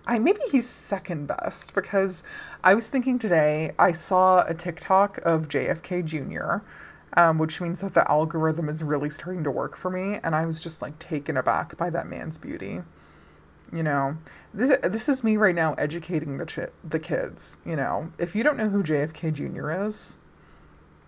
I 0.08 0.20
maybe 0.20 0.42
he's 0.52 0.68
second 0.68 1.28
best 1.28 1.74
because 1.74 2.24
I 2.64 2.74
was 2.74 2.90
thinking 2.90 3.20
today 3.20 3.74
I 3.78 3.92
saw 3.92 4.44
a 4.46 4.54
TikTok 4.54 5.20
of 5.20 5.48
JFK 5.48 6.04
Jr 6.04 6.66
um, 7.18 7.40
which 7.40 7.60
means 7.60 7.82
that 7.82 7.96
the 7.96 8.10
algorithm 8.10 8.70
is 8.70 8.84
really 8.84 9.10
starting 9.10 9.44
to 9.44 9.52
work 9.52 9.76
for 9.76 9.90
me. 9.90 10.20
And 10.24 10.36
I 10.36 10.46
was 10.46 10.62
just 10.62 10.84
like 10.84 10.98
taken 11.00 11.36
aback 11.36 11.76
by 11.76 11.90
that 11.90 12.08
man's 12.08 12.38
beauty. 12.38 12.84
You 13.74 13.84
know, 13.84 14.18
this 14.54 14.80
this 14.82 15.10
is 15.10 15.26
me 15.26 15.36
right 15.36 15.56
now 15.56 15.74
educating 15.74 16.38
the 16.38 16.72
the 16.88 17.00
kids. 17.00 17.58
You 17.66 17.76
know, 17.76 18.14
if 18.18 18.36
you 18.36 18.44
don't 18.44 18.56
know 18.56 18.70
who 18.70 18.84
JFK 18.84 19.34
Jr. 19.34 19.72
is, 19.72 20.20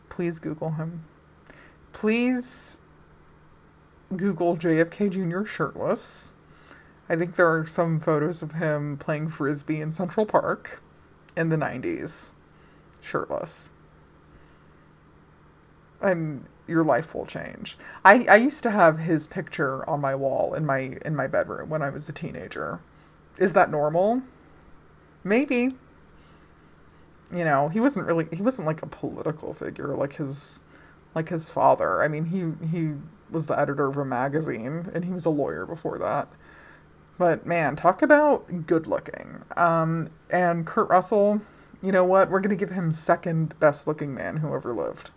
please 0.09 0.39
Google 0.39 0.71
him. 0.71 1.05
Please 1.93 2.81
Google 4.13 4.57
JFK 4.57 5.11
Jr. 5.11 5.45
shirtless. 5.45 6.33
I 7.07 7.15
think 7.15 7.35
there 7.35 7.51
are 7.51 7.65
some 7.65 7.99
photos 7.99 8.41
of 8.41 8.53
him 8.53 8.97
playing 8.97 9.29
frisbee 9.29 9.79
in 9.79 9.93
Central 9.93 10.25
Park 10.25 10.81
in 11.35 11.49
the 11.49 11.55
90s, 11.55 12.33
shirtless 13.01 13.69
and 16.01 16.45
your 16.69 16.83
life 16.83 17.13
will 17.13 17.25
change. 17.25 17.77
I, 18.05 18.25
I 18.29 18.35
used 18.35 18.63
to 18.63 18.71
have 18.71 18.99
his 18.99 19.27
picture 19.27 19.87
on 19.89 19.99
my 19.99 20.15
wall 20.15 20.53
in 20.53 20.65
my 20.65 20.97
in 21.03 21.15
my 21.15 21.27
bedroom 21.27 21.69
when 21.69 21.81
I 21.81 21.89
was 21.89 22.07
a 22.07 22.13
teenager. 22.13 22.79
Is 23.37 23.53
that 23.53 23.71
normal? 23.71 24.21
Maybe. 25.23 25.75
You 27.33 27.43
know, 27.43 27.69
he 27.69 27.79
wasn't 27.79 28.05
really 28.07 28.27
he 28.31 28.41
wasn't 28.41 28.67
like 28.67 28.81
a 28.81 28.87
political 28.87 29.53
figure 29.53 29.95
like 29.95 30.13
his 30.13 30.61
like 31.15 31.29
his 31.29 31.49
father. 31.49 32.03
I 32.03 32.07
mean, 32.07 32.25
he 32.25 32.67
he 32.67 32.93
was 33.29 33.47
the 33.47 33.59
editor 33.59 33.87
of 33.87 33.97
a 33.97 34.05
magazine 34.05 34.89
and 34.93 35.05
he 35.05 35.11
was 35.11 35.25
a 35.25 35.29
lawyer 35.29 35.65
before 35.65 35.97
that. 35.99 36.27
But 37.17 37.45
man, 37.45 37.75
talk 37.75 38.01
about 38.01 38.65
good 38.65 38.87
looking. 38.87 39.41
Um, 39.57 40.09
and 40.31 40.65
Kurt 40.65 40.87
Russell, 40.89 41.41
you 41.81 41.91
know 41.91 42.05
what? 42.05 42.29
We're 42.29 42.39
going 42.39 42.57
to 42.57 42.65
give 42.65 42.73
him 42.73 42.93
second 42.93 43.59
best 43.59 43.87
looking 43.87 44.15
man 44.15 44.37
who 44.37 44.55
ever 44.55 44.73
lived 44.73 45.11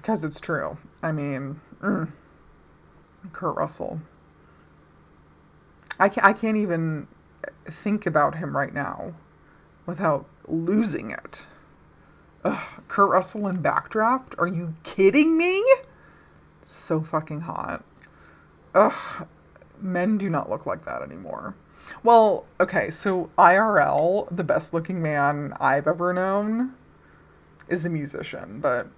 because 0.00 0.24
it's 0.24 0.40
true. 0.40 0.78
I 1.02 1.12
mean, 1.12 1.60
mm, 1.82 2.10
Kurt 3.32 3.56
Russell. 3.56 4.00
I 5.98 6.08
can't, 6.08 6.26
I 6.26 6.32
can't 6.32 6.56
even 6.56 7.06
think 7.66 8.06
about 8.06 8.36
him 8.36 8.56
right 8.56 8.72
now 8.72 9.12
without 9.84 10.26
losing 10.48 11.10
it. 11.10 11.46
Ugh, 12.44 12.82
Kurt 12.88 13.10
Russell 13.10 13.46
in 13.48 13.62
Backdraft? 13.62 14.34
Are 14.38 14.46
you 14.46 14.74
kidding 14.84 15.36
me? 15.36 15.62
So 16.62 17.02
fucking 17.02 17.42
hot. 17.42 17.84
Ugh. 18.74 19.26
men 19.78 20.16
do 20.16 20.30
not 20.30 20.48
look 20.48 20.64
like 20.64 20.86
that 20.86 21.02
anymore. 21.02 21.54
Well, 22.02 22.46
okay, 22.58 22.88
so 22.88 23.28
IRL, 23.36 24.34
the 24.34 24.44
best 24.44 24.72
looking 24.72 25.02
man 25.02 25.52
I've 25.60 25.86
ever 25.86 26.14
known, 26.14 26.72
is 27.68 27.84
a 27.84 27.90
musician, 27.90 28.60
but 28.60 28.88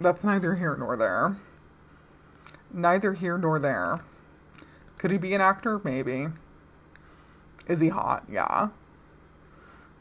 that's 0.00 0.24
neither 0.24 0.56
here 0.56 0.76
nor 0.76 0.96
there. 0.96 1.36
Neither 2.72 3.14
here 3.14 3.38
nor 3.38 3.58
there. 3.58 3.98
Could 4.98 5.10
he 5.10 5.18
be 5.18 5.34
an 5.34 5.40
actor? 5.40 5.80
Maybe. 5.82 6.28
Is 7.66 7.80
he 7.80 7.88
hot? 7.88 8.24
Yeah. 8.30 8.68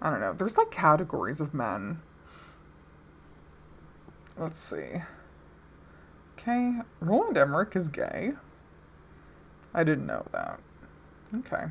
I 0.02 0.10
don't 0.10 0.20
know. 0.20 0.34
There's 0.34 0.58
like 0.58 0.72
categories 0.72 1.42
of 1.42 1.54
men. 1.54 2.02
Let's 4.38 4.60
see. 4.60 5.02
Okay, 6.38 6.80
Roland 7.02 7.38
Emmerich 7.38 7.76
is 7.76 7.90
gay. 7.90 8.34
I 9.74 9.84
didn't 9.84 10.06
know 10.06 10.26
that. 10.32 10.60
Okay. 11.36 11.66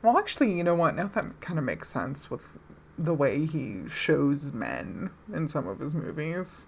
Well, 0.00 0.16
actually, 0.16 0.56
you 0.56 0.62
know 0.62 0.76
what? 0.76 0.94
Now 0.94 1.06
that 1.06 1.40
kind 1.40 1.58
of 1.58 1.64
makes 1.64 1.88
sense 1.88 2.30
with 2.30 2.56
the 2.96 3.14
way 3.14 3.44
he 3.44 3.82
shows 3.92 4.52
men 4.52 5.10
in 5.32 5.48
some 5.48 5.66
of 5.66 5.80
his 5.80 5.94
movies. 5.94 6.66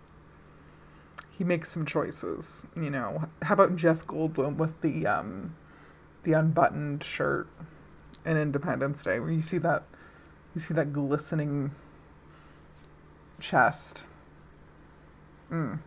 He 1.40 1.44
makes 1.44 1.70
some 1.70 1.86
choices, 1.86 2.66
you 2.76 2.90
know. 2.90 3.22
How 3.40 3.54
about 3.54 3.74
Jeff 3.74 4.06
Goldblum 4.06 4.58
with 4.58 4.78
the 4.82 5.06
um 5.06 5.56
the 6.24 6.34
unbuttoned 6.34 7.02
shirt 7.02 7.48
in 8.26 8.36
Independence 8.36 9.02
Day 9.02 9.20
where 9.20 9.30
you 9.30 9.40
see 9.40 9.56
that 9.56 9.84
you 10.54 10.60
see 10.60 10.74
that 10.74 10.92
glistening 10.92 11.70
chest. 13.40 14.04
Mm. 15.50 15.78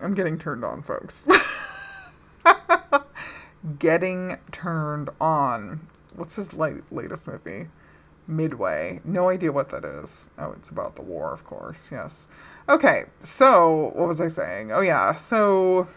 I'm 0.00 0.14
getting 0.14 0.36
turned 0.36 0.64
on, 0.64 0.82
folks. 0.82 1.28
getting 3.78 4.38
turned 4.50 5.10
on. 5.20 5.86
What's 6.16 6.34
his 6.34 6.52
late, 6.52 6.82
latest 6.90 7.28
movie? 7.28 7.68
Midway. 8.28 9.00
No 9.04 9.30
idea 9.30 9.50
what 9.50 9.70
that 9.70 9.84
is. 9.84 10.30
Oh, 10.38 10.52
it's 10.52 10.68
about 10.68 10.94
the 10.94 11.02
war, 11.02 11.32
of 11.32 11.44
course. 11.44 11.88
Yes. 11.90 12.28
Okay, 12.68 13.04
so 13.18 13.92
what 13.94 14.06
was 14.06 14.20
I 14.20 14.28
saying? 14.28 14.70
Oh, 14.70 14.82
yeah. 14.82 15.12
So, 15.12 15.88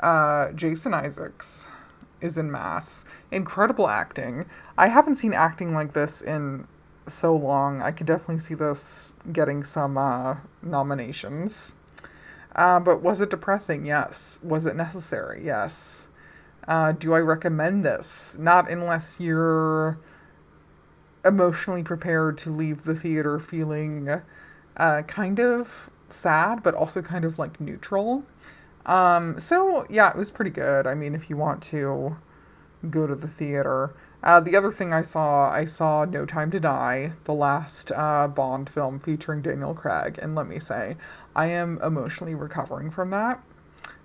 uh, 0.00 0.52
Jason 0.52 0.94
Isaacs 0.94 1.66
is 2.20 2.38
in 2.38 2.50
Mass. 2.50 3.04
Incredible 3.32 3.88
acting. 3.88 4.46
I 4.78 4.86
haven't 4.86 5.16
seen 5.16 5.32
acting 5.32 5.74
like 5.74 5.92
this 5.92 6.22
in 6.22 6.68
so 7.06 7.34
long. 7.34 7.82
I 7.82 7.90
could 7.90 8.06
definitely 8.06 8.38
see 8.38 8.54
this 8.54 9.14
getting 9.32 9.64
some 9.64 9.98
uh, 9.98 10.36
nominations. 10.62 11.74
Uh, 12.54 12.78
but 12.78 13.02
was 13.02 13.20
it 13.20 13.30
depressing? 13.30 13.84
Yes. 13.84 14.38
Was 14.42 14.66
it 14.66 14.76
necessary? 14.76 15.44
Yes. 15.44 16.08
Uh, 16.68 16.92
do 16.92 17.14
I 17.14 17.18
recommend 17.18 17.84
this? 17.84 18.36
Not 18.38 18.70
unless 18.70 19.18
you're 19.18 19.98
emotionally 21.24 21.82
prepared 21.82 22.38
to 22.38 22.50
leave 22.50 22.84
the 22.84 22.94
theater 22.94 23.38
feeling 23.38 24.22
uh, 24.76 25.02
kind 25.02 25.38
of 25.38 25.90
sad, 26.08 26.62
but 26.62 26.74
also 26.74 27.02
kind 27.02 27.24
of 27.24 27.38
like 27.38 27.60
neutral. 27.60 28.24
Um, 28.86 29.38
so, 29.38 29.86
yeah, 29.90 30.10
it 30.10 30.16
was 30.16 30.30
pretty 30.30 30.50
good. 30.50 30.86
I 30.86 30.94
mean, 30.94 31.14
if 31.14 31.28
you 31.28 31.36
want 31.36 31.62
to 31.64 32.16
go 32.88 33.06
to 33.06 33.14
the 33.14 33.28
theater. 33.28 33.94
Uh, 34.22 34.40
the 34.40 34.56
other 34.56 34.72
thing 34.72 34.92
I 34.92 35.02
saw, 35.02 35.50
I 35.50 35.64
saw 35.64 36.04
No 36.04 36.26
Time 36.26 36.50
to 36.50 36.60
Die, 36.60 37.12
the 37.24 37.34
last 37.34 37.92
uh, 37.92 38.26
Bond 38.28 38.68
film 38.68 38.98
featuring 38.98 39.42
Daniel 39.42 39.74
Craig, 39.74 40.18
and 40.20 40.34
let 40.34 40.46
me 40.46 40.58
say, 40.58 40.96
I 41.36 41.46
am 41.46 41.78
emotionally 41.82 42.34
recovering 42.34 42.90
from 42.90 43.10
that. 43.10 43.42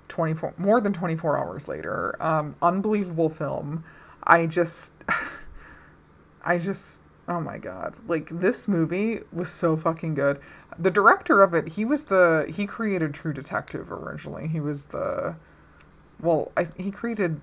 24 0.10 0.54
more 0.58 0.80
than 0.80 0.94
24 0.94 1.38
hours 1.40 1.68
later. 1.68 2.16
Um, 2.22 2.56
unbelievable 2.62 3.30
film. 3.30 3.84
I 4.24 4.46
just 4.46 4.94
I 6.46 6.60
just 6.60 7.02
oh 7.28 7.40
my 7.40 7.58
god. 7.58 7.96
Like 8.08 8.30
this 8.30 8.68
movie 8.68 9.20
was 9.32 9.50
so 9.50 9.78
fucking 9.78 10.16
good. 10.16 10.40
The 10.78 10.92
director 10.92 11.42
of 11.42 11.54
it, 11.54 11.70
he 11.70 11.86
was 11.86 12.06
the 12.06 12.52
he 12.54 12.66
created 12.66 13.14
True 13.14 13.34
Detective 13.34 13.92
originally. 13.92 14.48
He 14.48 14.60
was 14.60 14.88
the 14.88 15.36
well, 16.20 16.52
I, 16.56 16.68
he 16.78 16.92
created 16.92 17.42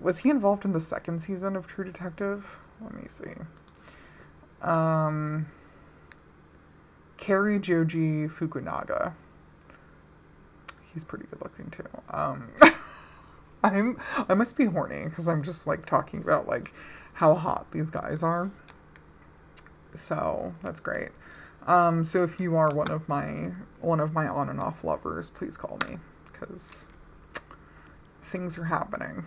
was 0.00 0.18
he 0.18 0.30
involved 0.30 0.64
in 0.64 0.72
the 0.72 0.80
second 0.80 1.20
season 1.20 1.56
of 1.56 1.66
True 1.66 1.84
Detective? 1.84 2.58
Let 2.80 2.94
me 2.94 3.08
see. 3.08 3.32
Um 4.62 5.46
Cary 7.16 7.58
Joji 7.58 8.26
Fukunaga. 8.28 9.14
He's 10.92 11.04
pretty 11.04 11.26
good 11.26 11.40
looking 11.40 11.70
too. 11.70 11.84
Um, 12.10 12.50
I'm 13.64 13.98
I 14.28 14.34
must 14.34 14.56
be 14.56 14.66
horny 14.66 15.04
because 15.04 15.26
I'm 15.26 15.42
just 15.42 15.66
like 15.66 15.86
talking 15.86 16.20
about 16.20 16.46
like 16.46 16.72
how 17.14 17.34
hot 17.34 17.70
these 17.72 17.90
guys 17.90 18.22
are. 18.22 18.50
So 19.94 20.54
that's 20.62 20.80
great. 20.80 21.10
Um, 21.66 22.04
so 22.04 22.22
if 22.22 22.38
you 22.38 22.56
are 22.56 22.68
one 22.68 22.90
of 22.90 23.08
my 23.08 23.52
one 23.80 24.00
of 24.00 24.12
my 24.12 24.26
on 24.26 24.48
and 24.48 24.60
off 24.60 24.84
lovers, 24.84 25.30
please 25.30 25.56
call 25.56 25.78
me 25.88 25.96
because 26.30 26.88
things 28.22 28.58
are 28.58 28.64
happening 28.64 29.24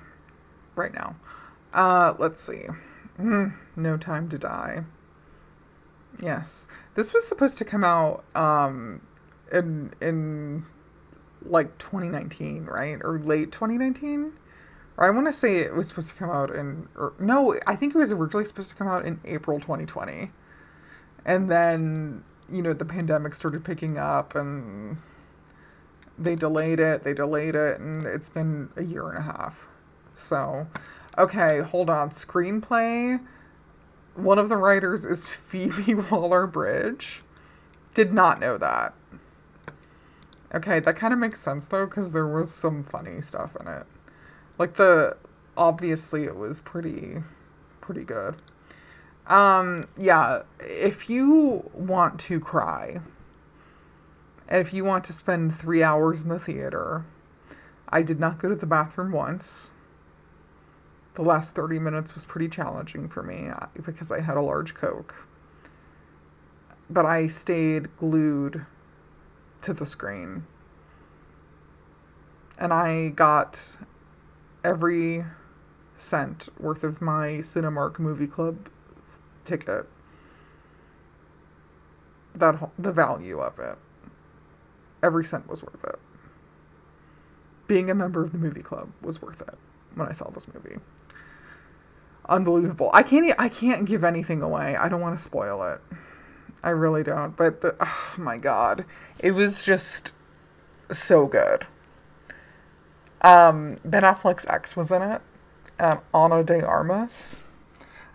right 0.76 0.94
now. 0.94 1.16
Uh, 1.74 2.14
let's 2.20 2.42
see. 2.42 2.66
Mm, 3.20 3.56
no 3.76 3.98
time 3.98 4.30
to 4.30 4.38
die. 4.38 4.86
Yes, 6.22 6.68
this 6.96 7.14
was 7.14 7.28
supposed 7.28 7.58
to 7.58 7.66
come 7.66 7.84
out 7.84 8.24
um, 8.36 9.02
in 9.52 9.94
in 10.02 10.66
like 11.44 11.78
2019, 11.78 12.66
right, 12.66 12.98
or 13.04 13.20
late 13.20 13.52
2019. 13.52 14.34
Or 14.98 15.06
I 15.06 15.12
want 15.12 15.28
to 15.28 15.34
say 15.34 15.58
it 15.58 15.76
was 15.76 15.88
supposed 15.88 16.10
to 16.10 16.16
come 16.16 16.32
out 16.32 16.50
in, 16.50 16.90
or 16.96 17.14
no, 17.20 17.56
I 17.68 17.76
think 17.76 17.94
it 17.94 17.98
was 17.98 18.12
originally 18.12 18.46
supposed 18.46 18.70
to 18.70 18.76
come 18.76 18.88
out 18.88 19.06
in 19.06 19.20
April 19.26 19.60
2020, 19.60 20.32
and 21.28 21.52
then 21.52 22.24
you 22.52 22.64
know 22.64 22.74
the 22.74 22.86
pandemic 22.86 23.36
started 23.36 23.64
picking 23.64 24.00
up 24.00 24.34
and 24.34 24.98
they 26.18 26.36
delayed 26.36 26.80
it, 26.80 27.04
they 27.04 27.14
delayed 27.14 27.54
it, 27.54 27.80
and 27.80 28.06
it's 28.08 28.30
been 28.30 28.70
a 28.76 28.84
year 28.84 29.10
and 29.10 29.20
a 29.20 29.22
half. 29.22 29.68
So, 30.16 30.66
okay, 31.20 31.60
hold 31.60 31.92
on. 31.92 32.10
Screenplay 32.10 33.20
one 34.18 34.40
of 34.40 34.50
the 34.50 34.58
writers 34.58 35.06
is 35.06 35.30
Phoebe 35.34 35.96
Waller 35.96 36.48
Bridge. 36.48 37.22
Did 37.94 38.14
not 38.14 38.40
know 38.40 38.58
that. 38.58 38.94
Okay, 40.54 40.80
that 40.80 40.96
kind 40.96 41.14
of 41.14 41.20
makes 41.20 41.40
sense 41.40 41.68
though, 41.68 41.86
because 41.86 42.12
there 42.12 42.28
was 42.28 42.52
some 42.52 42.84
funny 42.84 43.22
stuff 43.22 43.56
in 43.60 43.68
it. 43.68 43.86
Like 44.58 44.76
the 44.76 45.18
obviously 45.56 46.24
it 46.24 46.36
was 46.36 46.62
pretty 46.62 47.24
pretty 47.82 48.04
good. 48.04 48.36
Um, 49.28 49.82
yeah, 49.98 50.44
if 50.60 51.10
you 51.10 51.70
want 51.74 52.20
to 52.22 52.40
cry, 52.40 53.02
and 54.48 54.62
if 54.62 54.74
you 54.74 54.86
want 54.86 55.04
to 55.06 55.14
spend 55.14 55.54
three 55.56 55.84
hours 55.84 56.24
in 56.24 56.30
the 56.30 56.40
theater, 56.40 57.06
I 57.90 58.02
did 58.02 58.20
not 58.20 58.40
go 58.40 58.50
to 58.50 58.56
the 58.56 58.66
bathroom 58.66 59.12
once 59.12 59.72
the 61.18 61.24
last 61.24 61.56
30 61.56 61.80
minutes 61.80 62.14
was 62.14 62.24
pretty 62.26 62.48
challenging 62.48 63.10
for 63.10 63.24
me 63.24 63.50
uh, 63.50 63.66
because 63.84 64.12
I 64.12 64.22
had 64.22 64.38
a 64.38 64.42
large 64.42 64.76
Coke. 64.76 65.28
But 66.92 67.08
I 67.08 67.26
stayed 67.26 67.98
glued 67.98 68.68
to 69.62 69.74
the 69.74 69.86
screen. 69.88 70.46
And 72.60 72.72
I 72.72 73.10
got 73.10 73.78
every 74.64 75.26
cent 75.96 76.50
worth 76.60 76.84
of 76.84 77.02
my 77.02 77.40
Cinemark 77.40 77.98
Movie 77.98 78.28
Club 78.28 78.70
ticket. 79.48 79.88
That 82.34 82.70
the 82.78 82.92
value 82.92 83.40
of 83.40 83.58
it. 83.58 83.78
Every 85.02 85.26
cent 85.26 85.48
was 85.48 85.64
worth 85.64 85.84
it. 85.84 86.00
Being 87.68 87.90
a 87.90 87.96
member 87.96 88.24
of 88.24 88.32
the 88.32 88.38
movie 88.38 88.62
club 88.62 88.92
was 89.02 89.22
worth 89.22 89.42
it 89.42 89.58
when 89.96 90.08
I 90.08 90.12
saw 90.12 90.30
this 90.30 90.48
movie 90.48 90.78
unbelievable. 92.30 92.90
I 92.94 93.04
can't 93.04 93.34
I 93.40 93.50
can't 93.50 93.86
give 93.86 94.04
anything 94.04 94.42
away. 94.42 94.76
I 94.76 94.90
don't 94.90 95.02
want 95.02 95.18
to 95.18 95.24
spoil 95.24 95.64
it. 95.64 95.82
I 96.64 96.70
really 96.70 97.04
don't. 97.04 97.36
But 97.36 97.62
the, 97.62 97.76
oh 97.80 98.16
my 98.18 98.38
god, 98.38 98.86
it 99.20 99.32
was 99.32 99.64
just 99.64 100.14
so 100.92 101.28
good. 101.28 101.68
Um, 103.22 103.80
Ben 103.84 104.04
Affleck's 104.04 104.46
ex 104.48 104.76
was 104.76 104.92
in 104.92 105.02
it, 105.02 105.22
um, 105.80 106.02
Ana 106.14 106.44
de 106.44 106.64
Armas. 106.66 107.42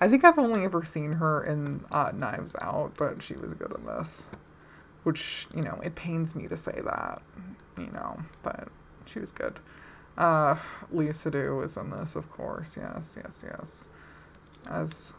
I 0.03 0.09
think 0.09 0.25
I've 0.25 0.39
only 0.39 0.65
ever 0.65 0.83
seen 0.83 1.13
her 1.13 1.45
in 1.45 1.85
uh, 1.93 2.11
Knives 2.15 2.57
Out, 2.61 2.93
but 2.99 3.23
she 3.23 3.35
was 3.35 3.55
good 3.55 3.73
in 3.77 3.87
this. 3.87 4.29
Which 5.05 5.47
you 5.55 5.63
know, 5.63 5.81
it 5.83 5.95
pains 5.95 6.35
me 6.35 6.47
to 6.49 6.57
say 6.57 6.81
that, 6.85 7.23
you 7.77 7.91
know, 7.91 8.21
but 8.43 8.69
she 9.05 9.19
was 9.19 9.33
good. 9.33 9.59
Uh, 10.17 10.55
Léa 10.95 11.11
Seydoux 11.11 11.57
was 11.59 11.77
in 11.77 11.91
this, 11.91 12.15
of 12.15 12.31
course. 12.31 12.77
Yes, 12.77 13.19
yes, 13.21 13.45
yes 13.45 13.89
as 14.71 15.15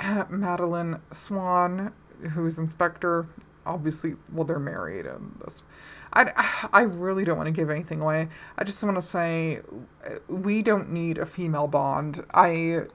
Madeleine 0.28 1.00
Swann, 1.12 1.92
who's 2.32 2.58
Inspector. 2.58 3.26
Obviously, 3.66 4.16
well, 4.32 4.44
they're 4.44 4.58
married 4.58 5.06
in 5.06 5.36
this. 5.42 5.62
I, 6.14 6.68
I 6.72 6.82
really 6.82 7.24
don't 7.24 7.36
want 7.36 7.48
to 7.48 7.52
give 7.52 7.70
anything 7.70 8.00
away. 8.00 8.28
I 8.56 8.64
just 8.64 8.82
want 8.82 8.96
to 8.96 9.02
say 9.02 9.60
we 10.28 10.62
don't 10.62 10.90
need 10.90 11.18
a 11.18 11.26
female 11.26 11.66
Bond. 11.66 12.24
I, 12.32 12.50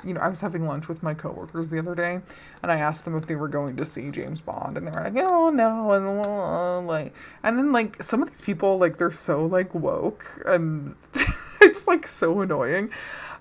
you 0.05 0.13
know, 0.13 0.21
I 0.21 0.29
was 0.29 0.41
having 0.41 0.65
lunch 0.65 0.87
with 0.87 1.03
my 1.03 1.13
coworkers 1.13 1.69
the 1.69 1.79
other 1.79 1.95
day, 1.95 2.21
and 2.61 2.71
I 2.71 2.77
asked 2.77 3.05
them 3.05 3.15
if 3.17 3.25
they 3.25 3.35
were 3.35 3.47
going 3.47 3.75
to 3.77 3.85
see 3.85 4.11
James 4.11 4.41
Bond, 4.41 4.77
and 4.77 4.87
they 4.87 4.91
were 4.91 5.03
like, 5.03 5.13
"Oh 5.17 5.49
no," 5.49 5.91
and 5.91 6.87
like, 6.87 7.13
and 7.43 7.57
then 7.57 7.71
like 7.71 8.01
some 8.01 8.21
of 8.21 8.29
these 8.29 8.41
people, 8.41 8.77
like 8.77 8.97
they're 8.97 9.11
so 9.11 9.45
like 9.45 9.73
woke, 9.73 10.41
and 10.45 10.95
it's 11.61 11.87
like 11.87 12.07
so 12.07 12.41
annoying 12.41 12.91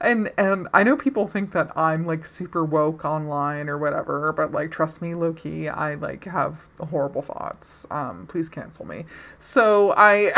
and 0.00 0.32
and 0.38 0.68
I 0.72 0.82
know 0.82 0.96
people 0.96 1.26
think 1.26 1.52
that 1.52 1.76
I'm 1.76 2.06
like 2.06 2.26
super 2.26 2.64
woke 2.64 3.04
online 3.04 3.68
or 3.68 3.78
whatever, 3.78 4.32
but 4.32 4.52
like 4.52 4.70
trust 4.70 5.02
me, 5.02 5.14
low 5.14 5.32
key, 5.32 5.68
I 5.68 5.94
like 5.94 6.24
have 6.24 6.68
horrible 6.80 7.22
thoughts. 7.22 7.86
Um, 7.90 8.26
please 8.26 8.48
cancel 8.48 8.86
me. 8.86 9.04
So 9.38 9.94
I. 9.96 10.32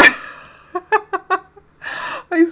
I, 2.32 2.46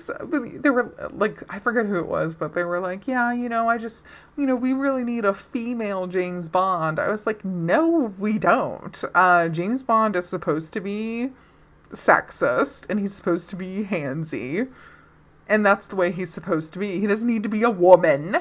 they 0.61 0.71
were 0.71 0.93
like, 1.13 1.43
I 1.49 1.61
forget 1.61 1.87
who 1.87 1.99
it 1.99 2.09
was, 2.09 2.35
but 2.35 2.55
they 2.55 2.65
were 2.65 2.81
like, 2.81 3.07
yeah, 3.07 3.33
you 3.33 3.49
know, 3.49 3.69
I 3.69 3.79
just, 3.79 4.05
you 4.37 4.47
know, 4.47 4.57
we 4.57 4.73
really 4.73 5.05
need 5.05 5.25
a 5.25 5.33
female 5.33 6.09
James 6.09 6.49
Bond. 6.49 6.99
I 6.99 7.09
was 7.09 7.27
like, 7.27 7.45
no, 7.45 8.13
we 8.19 8.39
don't. 8.39 9.05
Uh, 9.15 9.49
James 9.49 9.85
Bond 9.85 10.17
is 10.17 10.29
supposed 10.29 10.73
to 10.73 10.81
be 10.81 11.31
sexist 11.91 12.89
and 12.91 12.99
he's 12.99 13.15
supposed 13.15 13.51
to 13.51 13.57
be 13.57 13.85
handsy 13.85 14.69
and 15.49 15.65
that's 15.65 15.87
the 15.87 15.97
way 15.97 16.13
he's 16.13 16.33
supposed 16.33 16.73
to 16.75 16.79
be. 16.79 17.01
He 17.01 17.07
doesn't 17.07 17.27
need 17.27 17.43
to 17.43 17.49
be 17.49 17.63
a 17.63 17.71
woman 17.71 18.39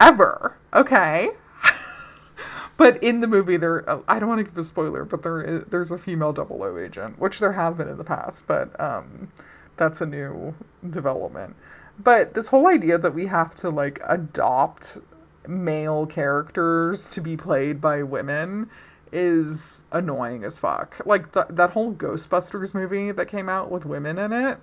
ever, 0.00 0.56
okay? 0.72 1.30
but 2.76 3.02
in 3.02 3.20
the 3.20 3.26
movie, 3.26 3.56
there 3.56 3.88
I 4.08 4.18
don't 4.18 4.28
want 4.28 4.38
to 4.40 4.44
give 4.44 4.56
a 4.56 4.64
spoiler, 4.64 5.04
but 5.04 5.22
there 5.22 5.42
is, 5.42 5.64
there's 5.64 5.90
a 5.90 5.98
female 5.98 6.32
double 6.32 6.62
O 6.62 6.78
agent, 6.78 7.18
which 7.18 7.38
there 7.40 7.52
have 7.52 7.76
been 7.76 7.88
in 7.88 7.98
the 7.98 8.04
past, 8.04 8.46
but 8.46 8.78
um, 8.80 9.32
that's 9.76 10.00
a 10.00 10.06
new 10.06 10.54
development. 10.88 11.56
But 11.98 12.34
this 12.34 12.48
whole 12.48 12.68
idea 12.68 12.96
that 12.98 13.14
we 13.14 13.26
have 13.26 13.54
to 13.56 13.70
like 13.70 14.00
adopt 14.06 14.98
male 15.46 16.06
characters 16.06 17.10
to 17.10 17.20
be 17.20 17.36
played 17.36 17.80
by 17.80 18.02
women 18.02 18.70
is 19.10 19.84
annoying 19.90 20.44
as 20.44 20.58
fuck. 20.58 21.00
Like 21.04 21.32
th- 21.32 21.46
that 21.50 21.70
whole 21.70 21.92
Ghostbusters 21.92 22.74
movie 22.74 23.10
that 23.10 23.26
came 23.26 23.48
out 23.48 23.70
with 23.70 23.84
women 23.84 24.18
in 24.18 24.32
it 24.32 24.58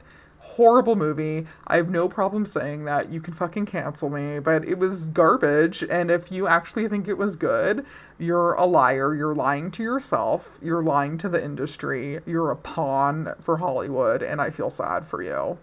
horrible 0.46 0.96
movie. 0.96 1.46
I 1.68 1.78
have 1.78 1.90
no 1.90 2.08
problem 2.08 2.46
saying 2.46 2.86
that. 2.86 3.12
You 3.12 3.20
can 3.20 3.34
fucking 3.34 3.66
cancel 3.66 4.10
me, 4.10 4.40
but 4.40 4.68
it 4.68 4.78
was 4.78 5.08
garbage. 5.08 5.84
And 5.84 6.10
if 6.10 6.32
you 6.32 6.48
actually 6.48 6.88
think 6.88 7.08
it 7.08 7.18
was 7.18 7.36
good, 7.36 7.86
you're 8.18 8.54
a 8.54 8.66
liar. 8.66 9.14
You're 9.14 9.36
lying 9.36 9.72
to 9.72 9.84
yourself. 9.84 10.60
You're 10.62 10.84
lying 10.84 11.18
to 11.20 11.30
the 11.30 11.44
industry. 11.44 12.20
You're 12.26 12.52
a 12.52 12.56
pawn 12.56 13.34
for 13.40 13.58
Hollywood, 13.58 14.24
and 14.24 14.40
I 14.40 14.50
feel 14.50 14.70
sad 14.70 15.06
for 15.06 15.22
you. 15.22 15.58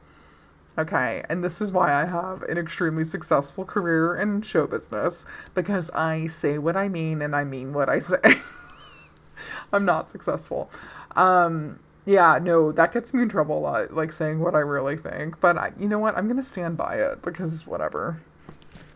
Okay, 0.76 1.22
and 1.28 1.44
this 1.44 1.60
is 1.60 1.70
why 1.70 1.92
I 1.92 2.06
have 2.06 2.42
an 2.44 2.56
extremely 2.56 3.04
successful 3.04 3.64
career 3.64 4.16
in 4.16 4.40
show 4.40 4.66
business 4.66 5.26
because 5.54 5.90
I 5.90 6.26
say 6.28 6.56
what 6.56 6.76
I 6.76 6.88
mean 6.88 7.20
and 7.20 7.36
I 7.36 7.44
mean 7.44 7.74
what 7.74 7.90
I 7.90 7.98
say. 7.98 8.18
I'm 9.72 9.84
not 9.84 10.08
successful. 10.08 10.70
Um, 11.14 11.78
yeah, 12.04 12.38
no, 12.42 12.72
that 12.72 12.92
gets 12.92 13.14
me 13.14 13.22
in 13.22 13.28
trouble 13.28 13.58
a 13.58 13.60
lot, 13.60 13.94
like 13.94 14.12
saying 14.12 14.40
what 14.40 14.54
I 14.54 14.60
really 14.60 14.96
think. 14.96 15.40
But 15.40 15.56
I, 15.56 15.72
you 15.78 15.88
know 15.88 15.98
what? 15.98 16.16
I'm 16.16 16.28
gonna 16.28 16.42
stand 16.42 16.76
by 16.76 16.94
it 16.94 17.22
because 17.22 17.66
whatever. 17.66 18.20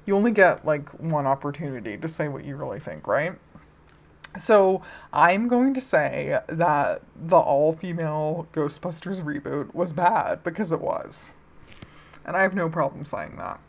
You 0.05 0.17
only 0.17 0.31
get 0.31 0.65
like 0.65 0.89
one 1.01 1.27
opportunity 1.27 1.97
to 1.97 2.09
say 2.09 2.29
what 2.29 2.45
you 2.45 2.57
really 2.57 2.79
think, 2.79 3.07
right? 3.07 3.35
So 4.39 4.83
I'm 5.13 5.49
going 5.49 5.75
to 5.75 5.81
say 5.81 6.39
that 6.47 7.03
the 7.17 7.37
all-female 7.37 8.49
Ghostbusters 8.53 9.23
reboot 9.23 9.75
was 9.75 9.93
bad 9.93 10.45
because 10.45 10.73
it 10.73 10.81
was, 10.81 11.31
and 12.25 12.37
I 12.37 12.43
have 12.43 12.55
no 12.55 12.69
problem 12.69 13.05
saying 13.05 13.37
that. 13.39 13.61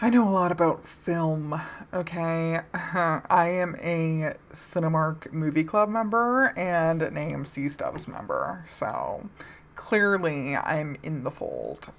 I 0.00 0.10
know 0.10 0.28
a 0.28 0.30
lot 0.30 0.52
about 0.52 0.86
film, 0.86 1.60
okay? 1.92 2.60
I 2.72 3.48
am 3.48 3.74
a 3.82 4.36
Cinemark 4.52 5.32
Movie 5.32 5.64
Club 5.64 5.88
member 5.88 6.56
and 6.56 7.02
an 7.02 7.14
AMC 7.14 7.68
Stubs 7.68 8.06
member, 8.06 8.62
so 8.64 9.28
clearly 9.74 10.54
I'm 10.54 10.96
in 11.02 11.24
the 11.24 11.32
fold. 11.32 11.90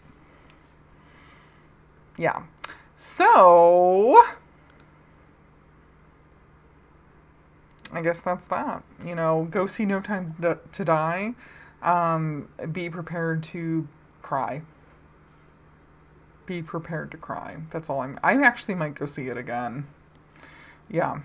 Yeah. 2.18 2.44
So, 2.96 4.24
I 7.92 8.02
guess 8.02 8.22
that's 8.22 8.48
that. 8.48 8.82
You 9.06 9.16
know, 9.16 9.46
go 9.52 9.68
see 9.68 9.86
No 9.86 10.00
Time 10.00 10.36
to 10.72 10.86
Die. 10.86 11.34
Um, 11.82 12.48
be 12.72 12.90
prepared 12.90 13.44
to 13.44 13.90
cry 14.22 14.62
be 16.50 16.62
prepared 16.64 17.12
to 17.12 17.18
cry. 17.18 17.58
That's 17.70 17.90
all 17.92 18.02
I'm. 18.02 18.20
I 18.24 18.34
actually 18.42 18.74
might 18.74 18.96
go 18.96 19.06
see 19.06 19.28
it 19.28 19.38
again. 19.38 19.86
Yeah. 20.90 21.22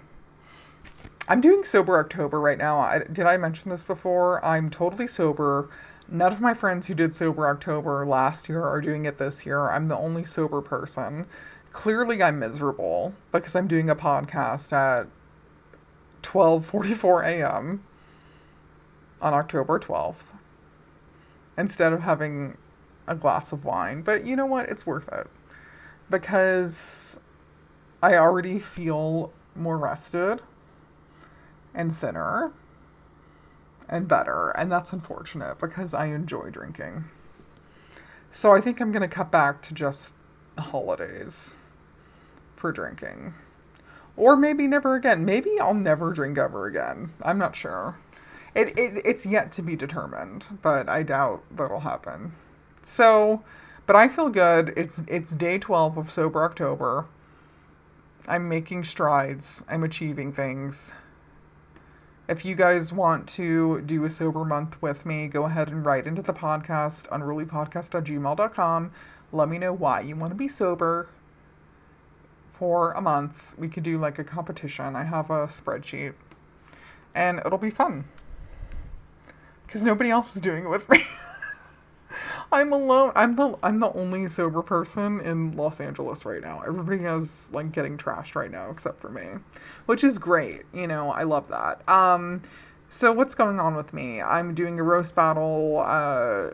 I'm 1.27 1.41
doing 1.41 1.65
sober 1.65 1.99
October 1.99 2.39
right 2.39 2.59
now. 2.59 2.79
I, 2.79 2.99
did 3.11 3.25
I 3.25 3.39
mention 3.39 3.71
this 3.71 3.85
before? 3.85 4.45
I'm 4.45 4.69
totally 4.69 5.07
sober. 5.07 5.71
None 6.07 6.31
of 6.31 6.43
my 6.43 6.53
friends 6.53 6.87
who 6.87 6.95
did 6.95 7.15
sober 7.15 7.49
October 7.49 8.05
last 8.05 8.51
year 8.51 8.63
are 8.63 8.83
doing 8.83 9.07
it 9.07 9.17
this 9.17 9.47
year. 9.47 9.71
I'm 9.71 9.89
the 9.89 9.97
only 9.97 10.27
sober 10.27 10.61
person. 10.61 11.25
Clearly, 11.73 12.23
I'm 12.23 12.39
miserable 12.39 13.15
because 13.33 13.57
I'm 13.57 13.67
doing 13.67 13.89
a 13.89 13.97
podcast 13.97 14.75
at 14.75 15.07
12:44 16.23 17.25
a.m. 17.25 17.83
on 19.23 19.33
October 19.33 19.81
12th 19.81 20.35
instead 21.57 21.95
of 21.95 22.03
having 22.03 22.59
a 23.07 23.15
glass 23.15 23.53
of 23.53 23.65
wine. 23.65 24.03
But 24.03 24.25
you 24.25 24.37
know 24.37 24.47
what? 24.47 24.69
It's 24.69 24.87
worth 24.87 25.09
it. 25.13 25.27
Because 26.11 27.19
I 28.03 28.17
already 28.17 28.59
feel 28.59 29.33
more 29.55 29.79
rested 29.79 30.43
and 31.75 31.97
thinner 31.97 32.53
and 33.89 34.09
better. 34.09 34.51
And 34.51 34.71
that's 34.71 34.93
unfortunate 34.93 35.59
because 35.59 35.95
I 35.95 36.07
enjoy 36.07 36.51
drinking. 36.51 37.05
So 38.31 38.55
I 38.55 38.61
think 38.61 38.81
I'm 38.81 38.93
going 38.93 39.09
to 39.09 39.15
cut 39.15 39.31
back 39.31 39.63
to 39.63 39.75
just 39.75 40.15
holidays 40.59 41.57
for 42.57 42.73
drinking. 42.73 43.35
Or 44.17 44.37
maybe 44.37 44.67
never 44.67 44.95
again. 44.95 45.25
Maybe 45.25 45.59
I'll 45.61 45.75
never 45.75 46.13
drink 46.13 46.39
ever 46.39 46.67
again. 46.67 47.13
I'm 47.23 47.39
not 47.39 47.57
sure. 47.57 47.99
It, 48.55 48.79
it 48.79 49.03
it's 49.05 49.27
yet 49.27 49.51
to 49.53 49.63
be 49.63 49.75
determined, 49.75 50.59
but 50.63 50.89
I 50.89 51.03
doubt 51.03 51.43
that'll 51.51 51.81
happen. 51.81 52.33
So, 52.85 53.43
but 53.87 53.97
I 53.97 54.09
feel 54.09 54.29
good. 54.29 54.73
It's 54.77 55.03
it's 55.09 55.35
day 55.35 55.59
12 55.59 55.97
of 55.97 56.11
sober 56.11 56.45
October. 56.45 57.07
I'm 58.27 58.49
making 58.49 58.85
strides. 58.85 59.65
I'm 59.69 59.85
achieving 59.85 60.33
things. 60.33 60.95
If 62.27 62.45
you 62.45 62.55
guys 62.55 62.93
want 62.93 63.29
to 63.31 63.83
do 63.83 64.05
a 64.05 64.11
sober 64.11 64.45
month 64.45 64.81
with 64.81 65.05
me, 65.05 65.29
go 65.29 65.45
ahead 65.45 65.69
and 65.69 65.85
write 65.85 66.07
into 66.07 66.23
the 66.23 66.33
podcast, 66.33 67.09
unrulypodcast.gmail.com. 67.09 68.93
Let 69.31 69.49
me 69.49 69.59
know 69.59 69.73
why 69.75 70.01
you 70.01 70.17
want 70.17 70.31
to 70.31 70.37
be 70.37 70.49
sober 70.49 71.09
for 72.49 72.93
a 72.93 73.03
month. 73.03 73.55
We 73.59 73.69
could 73.69 73.83
do 73.83 73.99
like 73.99 74.19
a 74.19 74.25
competition. 74.25 74.97
I 74.97 75.05
have 75.05 75.29
a 75.29 75.47
spreadsheet. 75.47 76.15
And 77.15 77.41
it'll 77.45 77.59
be 77.59 77.71
fun. 77.71 78.05
Because 79.67 79.85
nobody 79.85 80.11
else 80.11 80.35
is 80.35 80.41
doing 80.41 80.65
it 80.65 80.71
with 80.71 80.89
me. 80.89 81.03
I'm 82.55 82.73
alone. 82.73 83.11
I'm 83.17 83.35
the 83.35 83.59
I'm 83.65 83.81
the 83.81 83.93
only 83.95 84.29
sober 84.29 84.63
person 84.63 85.19
in 85.19 85.57
Los 85.57 85.81
Angeles 85.81 86.25
right 86.25 86.41
now. 86.41 86.63
Everybody 86.65 87.05
is 87.05 87.53
like 87.53 87.73
getting 87.73 87.99
trashed 87.99 88.37
right 88.37 88.51
now 88.51 88.71
except 88.71 89.01
for 89.01 89.11
me, 89.11 89.41
which 89.87 90.05
is 90.05 90.21
great. 90.21 90.63
You 90.73 90.87
know, 90.87 91.11
I 91.11 91.25
love 91.25 91.49
that. 91.49 91.87
Um, 91.89 92.43
so 92.91 93.13
what's 93.13 93.35
going 93.35 93.59
on 93.59 93.75
with 93.75 93.93
me? 93.93 94.23
I'm 94.23 94.55
doing 94.55 94.79
a 94.79 94.85
roast 94.85 95.17
battle 95.17 95.83
uh 95.85 96.51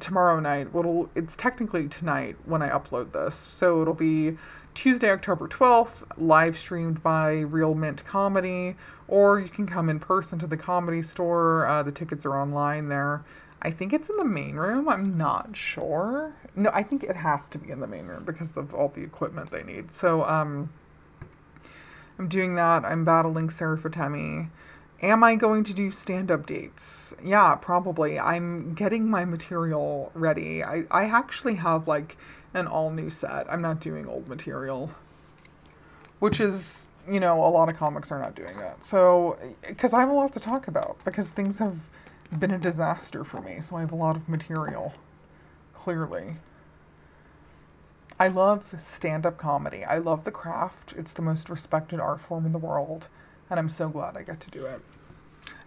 tomorrow 0.00 0.38
night. 0.38 0.74
What'll 0.74 1.08
it's 1.14 1.34
technically 1.34 1.88
tonight 1.88 2.36
when 2.44 2.60
I 2.60 2.68
upload 2.68 3.12
this. 3.12 3.34
So 3.34 3.80
it'll 3.80 3.94
be 3.94 4.36
Tuesday, 4.74 5.10
October 5.10 5.48
12th, 5.48 6.04
live 6.18 6.58
streamed 6.58 7.02
by 7.02 7.40
Real 7.40 7.74
Mint 7.74 8.04
Comedy, 8.04 8.76
or 9.08 9.40
you 9.40 9.48
can 9.48 9.66
come 9.66 9.88
in 9.88 9.98
person 9.98 10.38
to 10.40 10.46
the 10.46 10.58
comedy 10.58 11.00
store. 11.00 11.66
Uh, 11.66 11.82
the 11.82 11.90
tickets 11.90 12.26
are 12.26 12.38
online 12.38 12.90
there. 12.90 13.24
I 13.60 13.70
think 13.70 13.92
it's 13.92 14.08
in 14.08 14.16
the 14.16 14.24
main 14.24 14.56
room. 14.56 14.88
I'm 14.88 15.16
not 15.18 15.56
sure. 15.56 16.34
No, 16.54 16.70
I 16.72 16.82
think 16.82 17.02
it 17.02 17.16
has 17.16 17.48
to 17.50 17.58
be 17.58 17.70
in 17.70 17.80
the 17.80 17.88
main 17.88 18.06
room 18.06 18.24
because 18.24 18.56
of 18.56 18.72
all 18.72 18.88
the 18.88 19.02
equipment 19.02 19.50
they 19.50 19.62
need. 19.62 19.92
So, 19.92 20.24
um, 20.24 20.70
I'm 22.18 22.28
doing 22.28 22.56
that. 22.56 22.84
I'm 22.84 23.04
battling 23.04 23.50
Sarah. 23.50 23.78
Am 25.00 25.22
I 25.22 25.36
going 25.36 25.62
to 25.64 25.72
do 25.72 25.92
stand 25.92 26.30
up 26.30 26.46
dates? 26.46 27.14
Yeah, 27.22 27.54
probably. 27.54 28.18
I'm 28.18 28.74
getting 28.74 29.08
my 29.08 29.24
material 29.24 30.10
ready. 30.14 30.64
I, 30.64 30.84
I 30.90 31.04
actually 31.04 31.54
have 31.56 31.86
like 31.86 32.16
an 32.54 32.66
all 32.66 32.90
new 32.90 33.08
set. 33.08 33.50
I'm 33.52 33.62
not 33.62 33.80
doing 33.80 34.06
old 34.06 34.26
material, 34.26 34.90
which 36.18 36.40
is, 36.40 36.90
you 37.08 37.20
know, 37.20 37.44
a 37.46 37.50
lot 37.50 37.68
of 37.68 37.76
comics 37.76 38.10
are 38.10 38.18
not 38.18 38.34
doing 38.34 38.56
that. 38.56 38.84
So, 38.84 39.38
because 39.66 39.94
I 39.94 40.00
have 40.00 40.08
a 40.08 40.14
lot 40.14 40.32
to 40.32 40.40
talk 40.40 40.66
about, 40.66 40.96
because 41.04 41.30
things 41.30 41.58
have 41.58 41.88
been 42.36 42.50
a 42.50 42.58
disaster 42.58 43.24
for 43.24 43.40
me, 43.40 43.60
so 43.60 43.76
I 43.76 43.80
have 43.80 43.92
a 43.92 43.96
lot 43.96 44.16
of 44.16 44.28
material, 44.28 44.94
clearly. 45.72 46.36
I 48.20 48.28
love 48.28 48.74
stand 48.78 49.24
up 49.24 49.38
comedy. 49.38 49.84
I 49.84 49.98
love 49.98 50.24
the 50.24 50.30
craft. 50.30 50.92
It's 50.96 51.12
the 51.12 51.22
most 51.22 51.48
respected 51.48 52.00
art 52.00 52.20
form 52.20 52.44
in 52.44 52.52
the 52.52 52.58
world, 52.58 53.08
and 53.48 53.58
I'm 53.58 53.68
so 53.68 53.88
glad 53.88 54.16
I 54.16 54.22
get 54.22 54.40
to 54.40 54.50
do 54.50 54.66
it. 54.66 54.80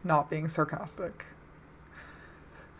Not 0.03 0.30
being 0.30 0.47
sarcastic. 0.47 1.26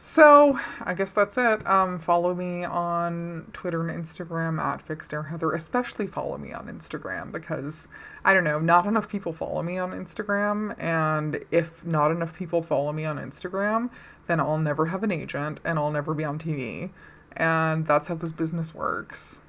So 0.04 0.60
I 0.82 0.96
guess 0.96 1.12
that's 1.14 1.38
it. 1.38 1.66
Um, 1.68 2.00
follow 2.00 2.34
me 2.34 2.66
on 2.66 3.46
Twitter 3.54 3.88
and 3.88 4.04
Instagram 4.04 4.60
at 4.60 4.82
Fixed 4.82 5.14
Air 5.14 5.22
Heather. 5.22 5.52
Especially 5.52 6.08
follow 6.08 6.40
me 6.40 6.54
on 6.54 6.66
Instagram 6.66 7.32
because 7.32 7.90
I 8.26 8.34
don't 8.34 8.44
know, 8.44 8.58
not 8.58 8.88
enough 8.88 9.08
people 9.08 9.32
follow 9.32 9.62
me 9.62 9.78
on 9.78 9.92
Instagram, 9.92 10.74
and 10.80 11.46
if 11.52 11.86
not 11.86 12.10
enough 12.10 12.36
people 12.36 12.64
follow 12.64 12.92
me 12.92 13.06
on 13.06 13.18
Instagram, 13.18 13.92
then 14.26 14.40
I'll 14.40 14.58
never 14.58 14.88
have 14.88 15.04
an 15.04 15.12
agent 15.12 15.60
and 15.64 15.78
I'll 15.78 15.92
never 15.92 16.16
be 16.16 16.24
on 16.24 16.40
TV, 16.40 16.90
and 17.34 17.86
that's 17.86 18.08
how 18.08 18.16
this 18.16 18.32
business 18.32 18.74
works. 18.74 19.42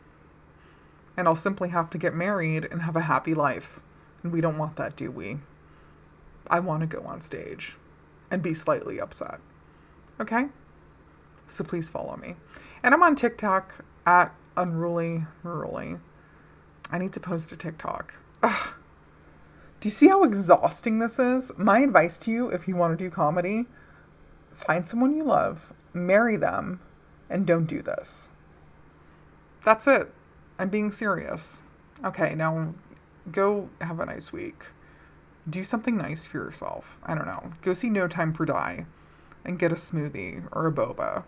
And 1.16 1.26
I'll 1.26 1.34
simply 1.34 1.70
have 1.70 1.88
to 1.88 1.98
get 1.98 2.12
married 2.12 2.66
and 2.66 2.82
have 2.82 2.94
a 2.94 3.00
happy 3.00 3.32
life, 3.32 3.80
and 4.22 4.30
we 4.30 4.42
don't 4.42 4.58
want 4.58 4.76
that, 4.76 4.96
do 4.96 5.10
we? 5.10 5.38
I 6.48 6.60
want 6.60 6.82
to 6.82 6.86
go 6.86 7.02
on 7.06 7.22
stage 7.22 7.76
and 8.30 8.42
be 8.42 8.52
slightly 8.52 9.00
upset. 9.00 9.40
Okay? 10.22 10.46
So 11.48 11.64
please 11.64 11.88
follow 11.88 12.16
me. 12.16 12.36
And 12.84 12.94
I'm 12.94 13.02
on 13.02 13.16
TikTok 13.16 13.84
at 14.06 14.32
Unruly 14.56 15.24
Rurally. 15.44 16.00
I 16.90 16.98
need 16.98 17.12
to 17.14 17.20
post 17.20 17.50
a 17.50 17.56
TikTok. 17.56 18.14
Ugh. 18.42 18.74
Do 19.80 19.88
you 19.88 19.90
see 19.90 20.06
how 20.06 20.22
exhausting 20.22 21.00
this 21.00 21.18
is? 21.18 21.50
My 21.58 21.80
advice 21.80 22.20
to 22.20 22.30
you 22.30 22.48
if 22.48 22.68
you 22.68 22.76
want 22.76 22.96
to 22.96 23.04
do 23.04 23.10
comedy, 23.10 23.66
find 24.54 24.86
someone 24.86 25.12
you 25.12 25.24
love, 25.24 25.72
marry 25.92 26.36
them, 26.36 26.78
and 27.28 27.44
don't 27.44 27.66
do 27.66 27.82
this. 27.82 28.30
That's 29.64 29.88
it. 29.88 30.12
I'm 30.56 30.68
being 30.68 30.92
serious. 30.92 31.62
Okay, 32.04 32.36
now 32.36 32.74
go 33.32 33.70
have 33.80 33.98
a 33.98 34.06
nice 34.06 34.32
week. 34.32 34.66
Do 35.50 35.64
something 35.64 35.96
nice 35.96 36.26
for 36.26 36.38
yourself. 36.38 37.00
I 37.02 37.16
don't 37.16 37.26
know. 37.26 37.54
Go 37.62 37.74
see 37.74 37.90
No 37.90 38.06
Time 38.06 38.32
for 38.32 38.44
Die 38.44 38.86
and 39.44 39.58
get 39.58 39.72
a 39.72 39.76
smoothie 39.76 40.46
or 40.52 40.66
a 40.66 40.72
boba. 40.72 41.24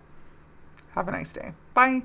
Have 0.95 1.09
a 1.09 1.11
nice 1.11 1.33
day. 1.33 1.53
Bye. 1.75 2.03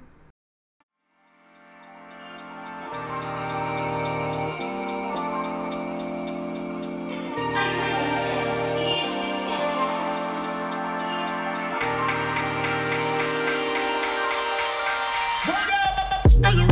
Are 16.41 16.51
you 16.51 16.67